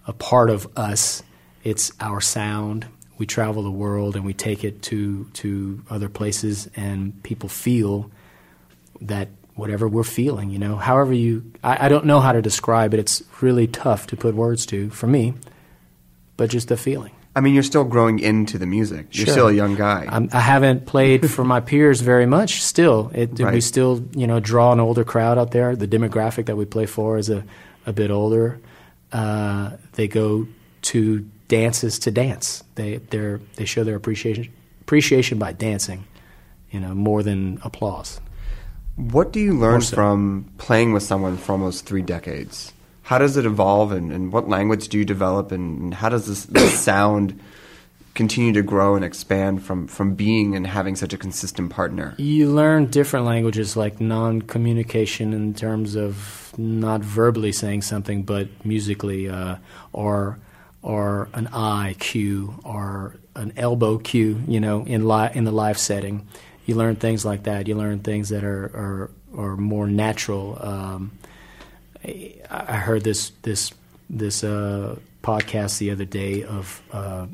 [0.08, 1.22] a part of us.
[1.64, 2.88] It's our sound.
[3.18, 8.10] We travel the world and we take it to to other places, and people feel
[9.02, 10.50] that whatever we're feeling.
[10.50, 13.00] You know, however you, I, I don't know how to describe it.
[13.00, 15.36] It's really tough to put words to for me,
[16.44, 17.14] but just the feeling.
[17.38, 19.06] I mean, you're still growing into the music.
[19.12, 19.32] You're Sure.
[19.34, 20.06] still a young guy.
[20.10, 22.62] I'm, I haven't played for my peers very much.
[22.62, 23.64] Still, it, we Right.
[23.64, 25.74] still you know draw an older crowd out there.
[25.74, 27.46] The demographic that we play for is a
[27.86, 28.60] a bit older.
[29.14, 30.48] Uh, they go
[30.92, 32.62] to dances to dance.
[32.76, 34.50] They they they show their appreciation
[34.82, 36.04] appreciation by dancing.
[36.72, 38.20] You know more than applause.
[38.98, 39.96] What do you learn so.
[39.96, 42.74] from playing with someone for almost three decades?
[43.04, 46.28] How does it evolve, and, and what language do you develop, and, and how does
[46.28, 47.40] this, this sound
[48.14, 52.16] continue to grow and expand from, from being and having such a consistent partner?
[52.18, 58.48] You learn different languages like non communication in terms of not verbally saying something, but
[58.66, 59.58] musically, uh,
[59.92, 60.40] or
[60.82, 65.78] or an eye cue or an elbow cue, you know, in li- in the live
[65.78, 66.28] setting.
[66.66, 67.68] You learn things like that.
[67.68, 70.58] You learn things that are are, are more natural.
[70.62, 71.12] Um,
[72.04, 73.72] I heard this this
[74.10, 77.28] this uh, podcast the other day of uh,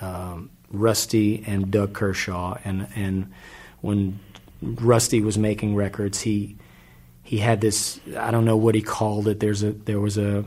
[0.00, 3.32] um, Rusty and Doug Kershaw, and and
[3.80, 4.18] when
[4.60, 6.56] Rusty was making records, he
[7.22, 9.40] he had this I don't know what he called it.
[9.40, 10.44] There's a there was a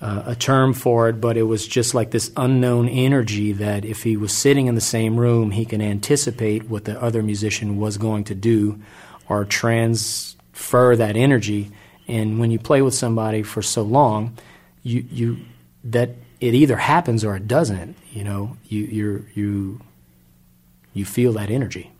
[0.00, 4.02] uh, a term for it, but it was just like this unknown energy that if
[4.02, 7.98] he was sitting in the same room, he can anticipate what the other musician was
[7.98, 8.80] going to do
[9.28, 11.70] or transfer that energy.
[12.08, 14.36] And when you play with somebody for so long,
[14.82, 15.36] you, you
[15.84, 16.10] that
[16.40, 17.96] it either happens or it doesn't.
[18.12, 19.80] You know, you you you
[20.94, 21.92] you feel that energy.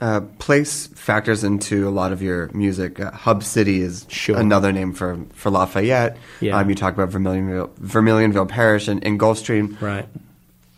[0.00, 2.98] Uh, place factors into a lot of your music.
[2.98, 4.38] Uh, Hub City is Sure.
[4.38, 6.16] another name for, for Lafayette.
[6.40, 6.56] Yeah.
[6.56, 9.78] Um, you talk about Vermilionville, Vermilionville Parish and, and Gulfstream.
[9.78, 10.08] Right.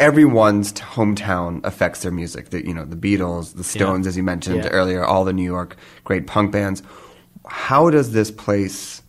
[0.00, 2.50] Everyone's hometown affects their music.
[2.50, 4.70] The, you know, the Beatles, the Stones, as you mentioned Yeah.
[4.70, 6.82] earlier, all the New York great punk bands.
[7.52, 9.02] How does this place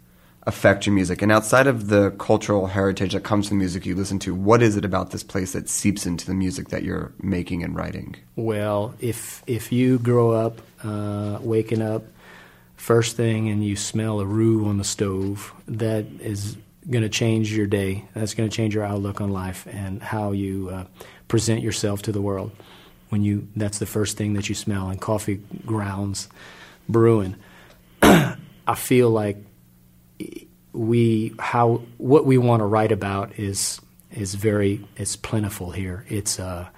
[0.46, 1.22] affect your music?
[1.22, 4.62] And outside of the cultural heritage that comes from the music you listen to, what
[4.62, 8.18] is it about this place that seeps into the music that you're making and writing?
[8.36, 12.04] Well, if if you grow up uh, waking up
[12.76, 16.58] first thing and you smell a roux on the stove, that is
[16.90, 18.04] going to change your day.
[18.14, 20.84] That's going to change your outlook on life and how you uh,
[21.30, 22.52] present yourself to the world.
[23.08, 26.28] When you that's the first thing that you smell, and coffee grounds
[26.90, 27.38] brewing.
[28.68, 29.38] I feel like
[30.74, 33.80] we how what we want to write about is
[34.12, 36.06] is very it's plentiful here.
[36.10, 36.70] It's uh,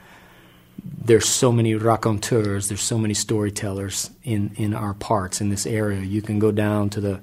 [0.84, 6.02] there's so many raconteurs, there's so many storytellers in, in our parts in this area.
[6.02, 7.22] You can go down to the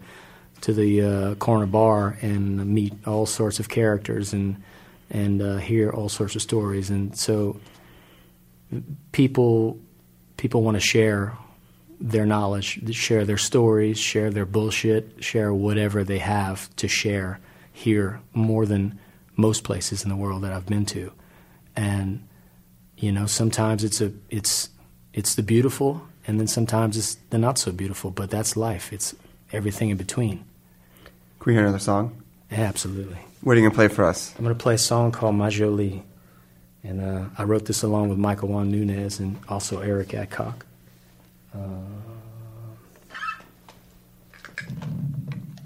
[0.62, 4.62] to the uh, corner bar and meet all sorts of characters and
[5.10, 6.90] and uh, hear all sorts of stories.
[6.90, 7.60] And so
[9.12, 9.78] people
[10.36, 11.36] people want to share
[12.02, 17.38] their knowledge, share their stories, share their bullshit, share whatever they have to share
[17.72, 18.98] here more than
[19.36, 21.12] most places in the world that I've been to.
[21.76, 22.26] And
[22.96, 24.68] you know, sometimes it's a it's
[25.12, 28.92] it's the beautiful and then sometimes it's the not so beautiful, but that's life.
[28.92, 29.14] It's
[29.52, 30.44] everything in between.
[31.38, 32.20] Can we hear another song?
[32.50, 33.18] Yeah, absolutely.
[33.42, 34.34] What are you going to play for us?
[34.36, 36.04] I'm going to play a song called Ma Jolie.
[36.84, 40.66] And uh, I wrote this along with Michael Juan Nunez and also Eric Adcock.
[41.54, 41.58] Uh,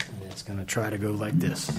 [0.09, 1.71] and it's going to try to go like this.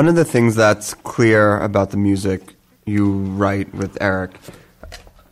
[0.00, 2.54] One of the things that's clear about the music
[2.86, 4.30] you write with Eric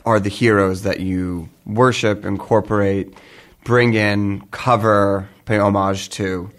[0.05, 3.15] are the heroes that you worship, incorporate,
[3.65, 6.51] bring in, cover, pay homage to.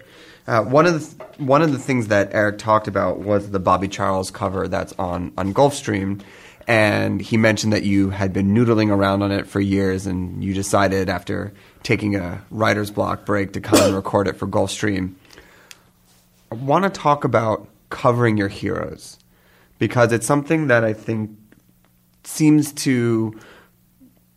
[0.48, 3.86] Uh, one of the one of the things that Eric talked about was the Bobby
[3.86, 6.20] Charles cover that's on on Gulfstream,
[6.66, 10.52] and he mentioned that you had been noodling around on it for years, and you
[10.52, 11.52] decided after
[11.84, 15.14] taking a writer's block break to come and record it for Gulfstream.
[16.50, 19.18] I want to talk about covering your heroes
[19.78, 21.30] because it's something that I think
[22.24, 23.38] seems to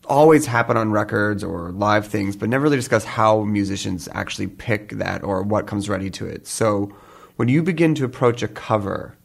[0.06, 4.90] always happen on records or live things, but never really discuss how musicians actually pick
[4.92, 6.48] that or what comes ready to it.
[6.48, 6.94] So
[7.36, 9.18] when you begin to approach a cover,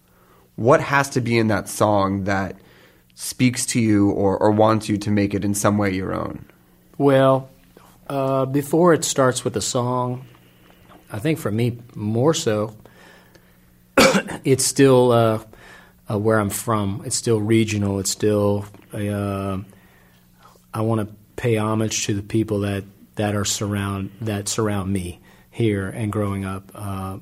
[0.57, 2.57] what has to be in that song that
[3.15, 6.45] speaks to you or, or wants you to make it in some way your own?
[6.97, 7.51] Well,
[8.09, 10.27] uh, before it starts with the song,
[11.11, 12.77] I think for me more so,
[14.45, 15.45] it's still uh,
[16.11, 17.03] uh, where I'm from.
[17.05, 17.99] It's still regional.
[17.99, 19.59] It's still uh,
[20.75, 22.85] I want to pay homage to the people that,
[23.17, 25.21] that are surround that surround me
[25.51, 26.71] here and growing up.
[26.75, 27.19] Uh,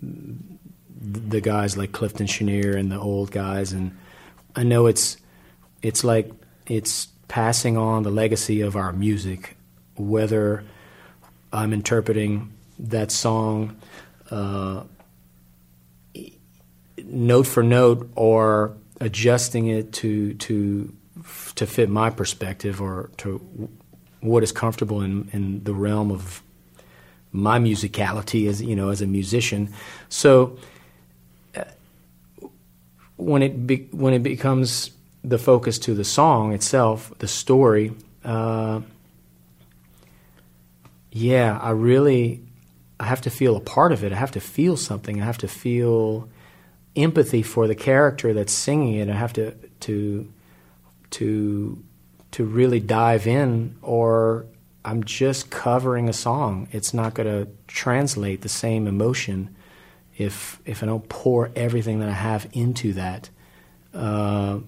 [0.00, 3.96] the guys like Clifton Chenier and the old guys, and
[4.54, 5.16] I know it's
[5.82, 6.30] it's like
[6.66, 9.56] it's passing on the legacy of our music,
[9.96, 10.64] whether
[11.52, 13.76] I'm interpreting that song
[14.30, 14.84] uh,
[17.08, 20.92] note for note or adjusting it to to
[21.54, 23.38] to fit my perspective or to
[24.20, 26.42] what is comfortable in, in the realm of
[27.32, 29.72] my musicality as you know as a musician.
[30.08, 30.58] So
[31.56, 31.64] uh,
[33.16, 34.90] when it be, when it becomes
[35.24, 37.92] the focus to the song itself, the story.
[38.24, 38.80] Uh,
[41.10, 42.42] yeah, I really
[43.00, 44.12] I have to feel a part of it.
[44.12, 45.20] I have to feel something.
[45.20, 46.28] I have to feel
[46.98, 49.08] empathy for the character that's singing it.
[49.08, 50.32] I have to to
[51.10, 51.82] to
[52.32, 54.46] to really dive in or
[54.84, 56.68] I'm just covering a song.
[56.72, 59.54] It's not going to translate the same emotion
[60.16, 63.30] if if I don't pour everything that I have into that.
[63.92, 64.60] Uh,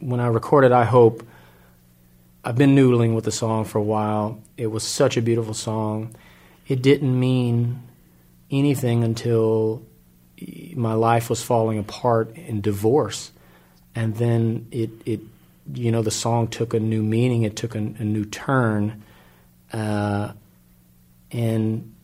[0.00, 1.26] when I recorded I Hope,
[2.44, 4.40] I've been noodling with the song for a while.
[4.56, 6.14] It was such a beautiful song.
[6.68, 7.82] It didn't mean
[8.50, 9.82] anything until
[10.74, 13.32] my life was falling apart in divorce.
[13.94, 15.20] And then it, it
[15.72, 19.02] you know, the song took a new meaning, it took a, a new turn.
[19.72, 20.32] Uh,
[21.32, 21.94] and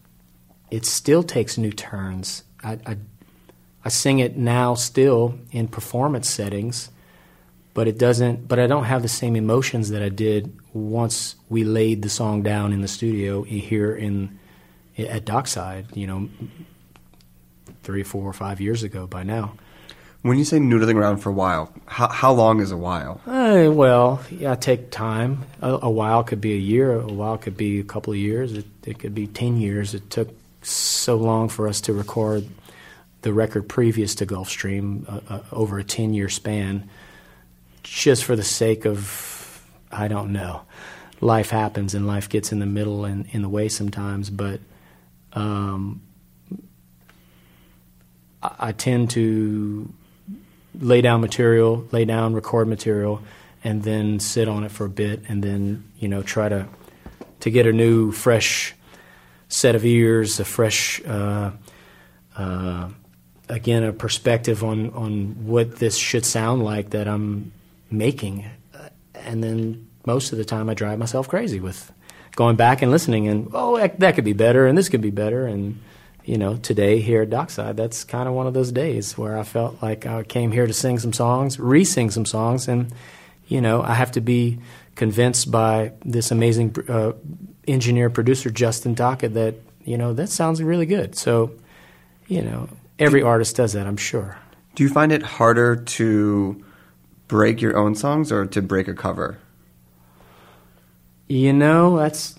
[0.71, 2.45] it still takes new turns.
[2.63, 2.97] I, I,
[3.85, 6.91] I sing it now still in performance settings,
[7.75, 8.49] but it doesn't.
[8.49, 12.43] But I don't have the same emotions that I did once we laid the song
[12.43, 14.39] down in the studio here in
[14.97, 15.95] at Dockside.
[15.95, 16.29] You know,
[17.83, 19.55] three, four, or five years ago by now.
[20.23, 23.21] When you say noodling around for a while, how, how long is a while?
[23.27, 25.45] Uh, well, yeah, take time.
[25.61, 26.93] A, a, while could be a year.
[26.95, 28.53] A while could be a couple of years.
[28.53, 29.95] It, it could be ten years.
[29.95, 30.29] It took
[30.63, 32.47] so long for us to record
[33.23, 36.89] the record previous to Gulfstream uh, uh, over a ten-year span,
[37.83, 40.63] just for the sake of I don't know.
[41.21, 44.61] Life happens and life gets in the middle and in the way sometimes, but
[45.35, 46.01] um,
[48.43, 49.93] I, I tend to
[50.79, 53.23] lay down material, lay down record material,
[53.65, 56.67] and then sit on it for a bit, and then you know try to
[57.41, 58.75] to get a new, fresh
[59.49, 61.51] set of ears, a fresh, uh,
[62.37, 62.89] uh,
[63.49, 67.53] again, a perspective on on what this should sound like that I'm
[67.91, 68.45] making,
[69.15, 71.93] and then most of the time I drive myself crazy with
[72.35, 75.11] going back and listening, and oh, that, that could be better, and this could be
[75.11, 75.81] better, and
[76.25, 79.43] you know, today here at Dockside, that's kind of one of those days where I
[79.43, 82.93] felt like I came here to sing some songs, re sing some songs, and,
[83.47, 84.59] you know, I have to be
[84.95, 87.13] convinced by this amazing uh,
[87.67, 91.17] engineer producer, Justin Tocket, that, you know, that sounds really good.
[91.17, 91.53] So,
[92.29, 92.69] you know,
[92.99, 94.39] every artist does that, I'm sure.
[94.75, 96.65] Do you find it harder to
[97.27, 99.39] break your own songs or to break a cover?
[101.29, 102.39] You know, that's,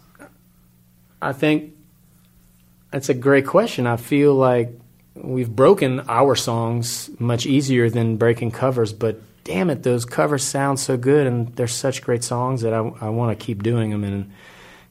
[1.22, 1.72] I think
[2.94, 3.88] that's a great question.
[3.88, 4.70] I feel like
[5.15, 10.80] we've broken our songs much easier than breaking covers, but damn it, those covers sound
[10.80, 14.03] so good and they're such great songs that I, I want to keep doing them
[14.03, 14.32] and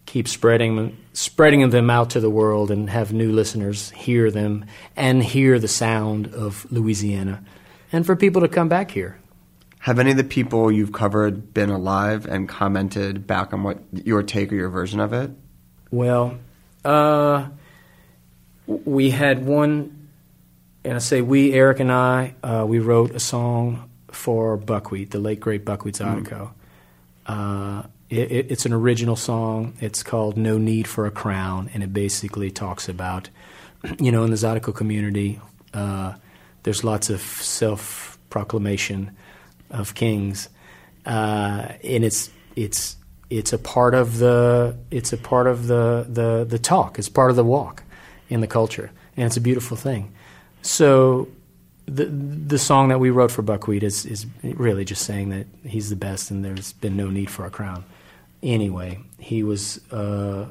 [0.05, 4.65] keep spreading spreading them out to the world and have new listeners hear them
[4.97, 7.45] and hear the sound of Louisiana
[7.93, 9.17] and for people to come back here.
[9.79, 14.25] Have any of the people you've covered been alive and commented back on what your
[14.25, 15.31] take or your version of it?
[15.93, 16.39] Well,
[16.85, 17.47] uh,
[18.67, 20.03] we had one
[20.85, 25.19] and I say we, Eric and I, uh, we wrote a song for Buckwheat, the
[25.19, 26.51] late great Buckwheat Zydeco.
[27.27, 29.75] Uh, it, it, it's an original song.
[29.81, 33.31] It's called "No Need for a Crown," and it basically talks about,
[34.01, 35.41] you know, in the Zydeco community,
[35.73, 36.15] uh,
[36.65, 39.17] there's lots of self-proclamation
[39.71, 40.49] of kings,
[41.07, 42.97] uh, and it's it's
[43.31, 46.99] it's a part of the it's a part of the, the the talk.
[46.99, 47.85] It's part of the walk
[48.33, 50.13] in the culture, and it's a beautiful thing.
[50.63, 51.29] So
[51.87, 55.91] the the song that we wrote for Buckwheat is is really just saying that he's
[55.91, 57.85] the best, and there's been no need for a crown.
[58.43, 60.47] Anyway, he was uh,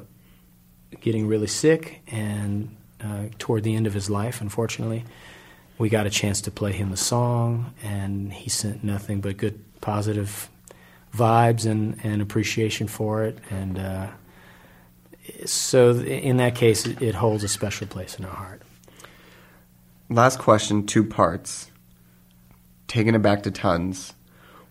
[1.00, 5.04] getting really sick, and uh, toward the end of his life, unfortunately,
[5.78, 9.58] we got a chance to play him the song, and he sent nothing but good,
[9.80, 10.48] positive
[11.14, 13.38] vibes and, and appreciation for it.
[13.50, 14.06] And uh,
[15.44, 18.62] so, in that case, it, holds a special place in our heart.
[20.08, 21.70] Last question, two parts.
[22.86, 24.14] Taking it back to tons.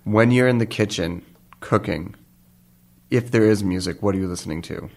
[0.03, 1.23] When you're in the kitchen
[1.59, 2.15] cooking,
[3.09, 4.89] if there is music, what are you listening to?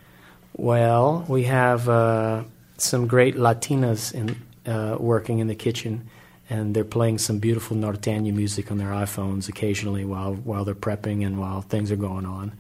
[0.57, 2.45] Well, we have uh,
[2.77, 6.09] some great Latinas in, uh, working in the kitchen,
[6.49, 11.25] and they're playing some beautiful norteño music on their iPhones occasionally while while they're prepping
[11.27, 12.53] and while things are going on.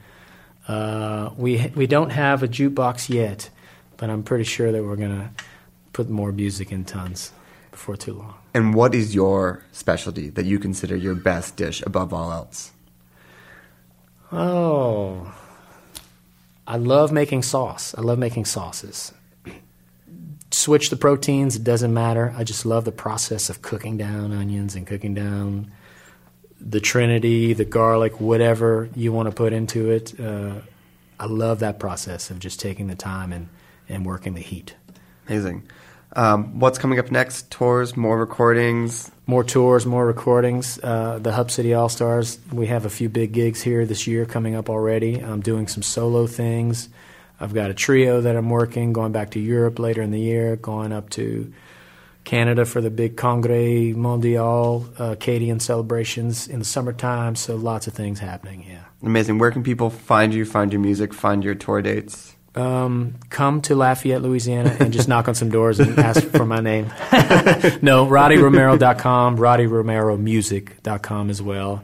[0.66, 3.50] Uh, we we don't have a jukebox yet,
[3.96, 5.32] but I'm pretty sure that we're gonna
[5.92, 7.32] put more music in tons
[7.70, 8.34] before too long.
[8.54, 12.72] And what is your specialty that you consider your best dish above all else?
[14.32, 15.32] Oh,
[16.66, 17.94] I love making sauce.
[17.96, 19.12] I love making sauces.
[20.50, 22.32] Switch the proteins, it doesn't matter.
[22.36, 25.72] I just love the process of cooking down onions and cooking down
[26.60, 30.18] the trinity, the garlic, whatever you want to put into it.
[30.18, 30.54] Uh,
[31.18, 33.48] I love that process of just taking the time and,
[33.88, 34.74] and working the heat.
[35.26, 35.68] Amazing.
[36.16, 37.50] Um, what's coming up next?
[37.50, 39.10] Tours, more recordings.
[39.26, 40.78] More tours, more recordings.
[40.82, 42.38] Uh, the Hub City All Stars.
[42.52, 45.18] We have a few big gigs here this year coming up already.
[45.18, 46.88] I'm doing some solo things.
[47.40, 50.56] I've got a trio that I'm working, going back to Europe later in the year,
[50.56, 51.52] going up to
[52.24, 57.36] Canada for the big Congrès Mondial uh, Acadian celebrations in the summertime.
[57.36, 58.64] So lots of things happening.
[58.68, 58.84] Yeah.
[59.02, 59.38] Amazing.
[59.38, 62.34] Where can people find you, find your music, find your tour dates?
[62.54, 66.60] Um, come to Lafayette, Louisiana, and just knock on some doors and ask for my
[66.60, 66.84] name.
[67.82, 71.82] no, RoddieRomero.com, RoddieRomeroMusic.com as well,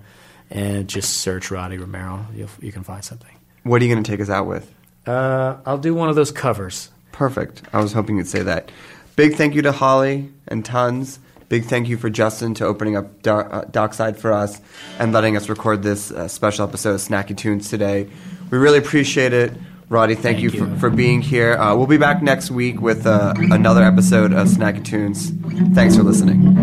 [0.49, 2.25] and just search Roddie Romero.
[2.35, 3.35] You'll, you can find something.
[3.65, 4.73] What are you going to take us out with?
[5.07, 6.91] Uh, I'll do one of those covers.
[7.11, 7.63] Perfect.
[7.73, 8.71] I was hoping you'd say that.
[9.21, 11.19] Big thank you to Holly and Tons.
[11.51, 14.63] Big thank you for Justin to opening up Do- uh, Dockside for us
[14.99, 18.09] and letting us record this uh, special episode of Snacky Tunes today.
[18.51, 19.53] We really appreciate it.
[19.91, 20.67] Roddie, thank, Thank you, you.
[20.75, 21.53] For, for being here.
[21.53, 25.33] Uh, we'll be back next week with uh, another episode of Snacky Tunes.
[25.75, 26.57] Thanks for listening.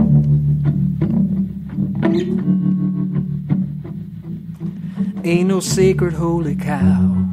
[5.23, 7.23] Ain't no sacred holy cow.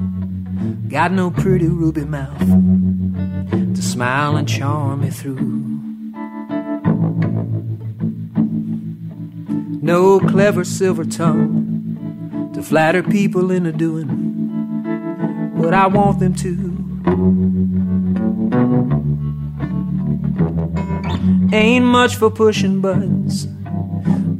[0.88, 2.94] Got no pretty ruby mouth
[3.51, 5.75] to smile and charm me through.
[9.83, 14.09] No clever silver tongue to flatter people into doing
[15.55, 16.75] what I want them to.
[21.55, 23.47] Ain't much for pushing buttons,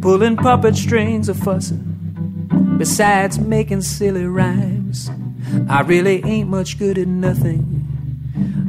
[0.01, 2.77] pulling puppet strings or fussing.
[2.79, 5.11] Besides making silly rhymes,
[5.69, 7.84] I really ain't much good at nothing.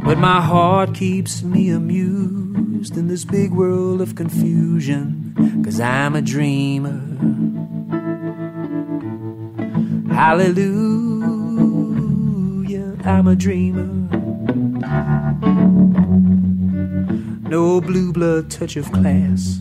[0.06, 5.34] But my heart keeps me amused in this big world of confusion,
[5.65, 7.02] cause I'm a dreamer.
[10.14, 11.65] Hallelujah,
[13.03, 13.90] I'm a dreamer.
[17.49, 19.60] No blue blood touch of class,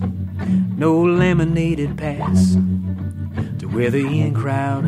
[0.77, 2.59] no laminated pass
[3.61, 4.85] to where the in crowd.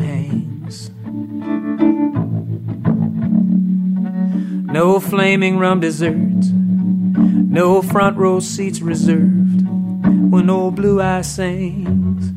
[4.77, 9.67] No flaming rum desserts, no front row seats reserved
[10.31, 12.31] when old Blue Eye sings.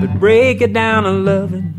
[0.00, 1.74] But break it down to loving.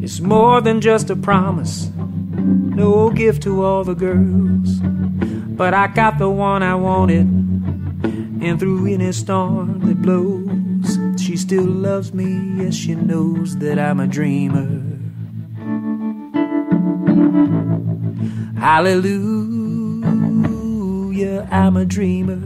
[0.00, 4.78] It's more than just a promise, no gift to all the girls.
[4.78, 11.64] But I got the one I wanted, and through any storm that blows, she still
[11.64, 12.62] loves me.
[12.62, 14.89] Yes, she knows that I'm a dreamer.
[18.60, 19.48] Hallelujah,
[21.50, 22.38] I'm a dreamer.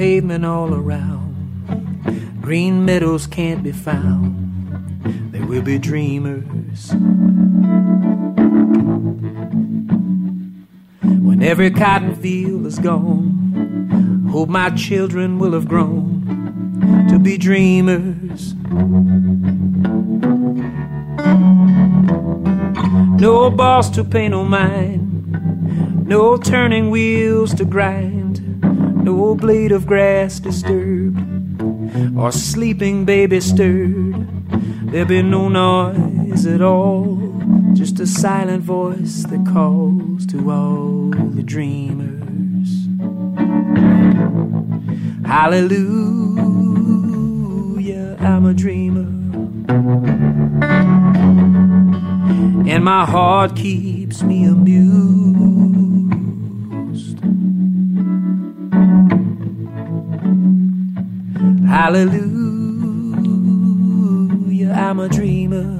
[0.00, 2.40] Pavement all around.
[2.40, 4.32] Green meadows can't be found.
[5.30, 6.90] They will be dreamers.
[11.02, 18.54] When every cotton field is gone, hope my children will have grown to be dreamers.
[23.20, 28.09] No boss to pay no mind, no turning wheels to grind,
[29.02, 31.18] no blade of grass disturbed,
[32.16, 34.26] or sleeping baby stirred.
[34.90, 37.16] There be no noise at all,
[37.74, 42.88] just a silent voice that calls to all the dreamers.
[45.26, 45.76] Hallelujah,
[48.20, 49.06] I'm a dreamer.
[52.68, 54.59] And my heart keeps me amused.
[61.80, 62.20] Hallelujah,
[64.70, 65.79] I'm a dreamer.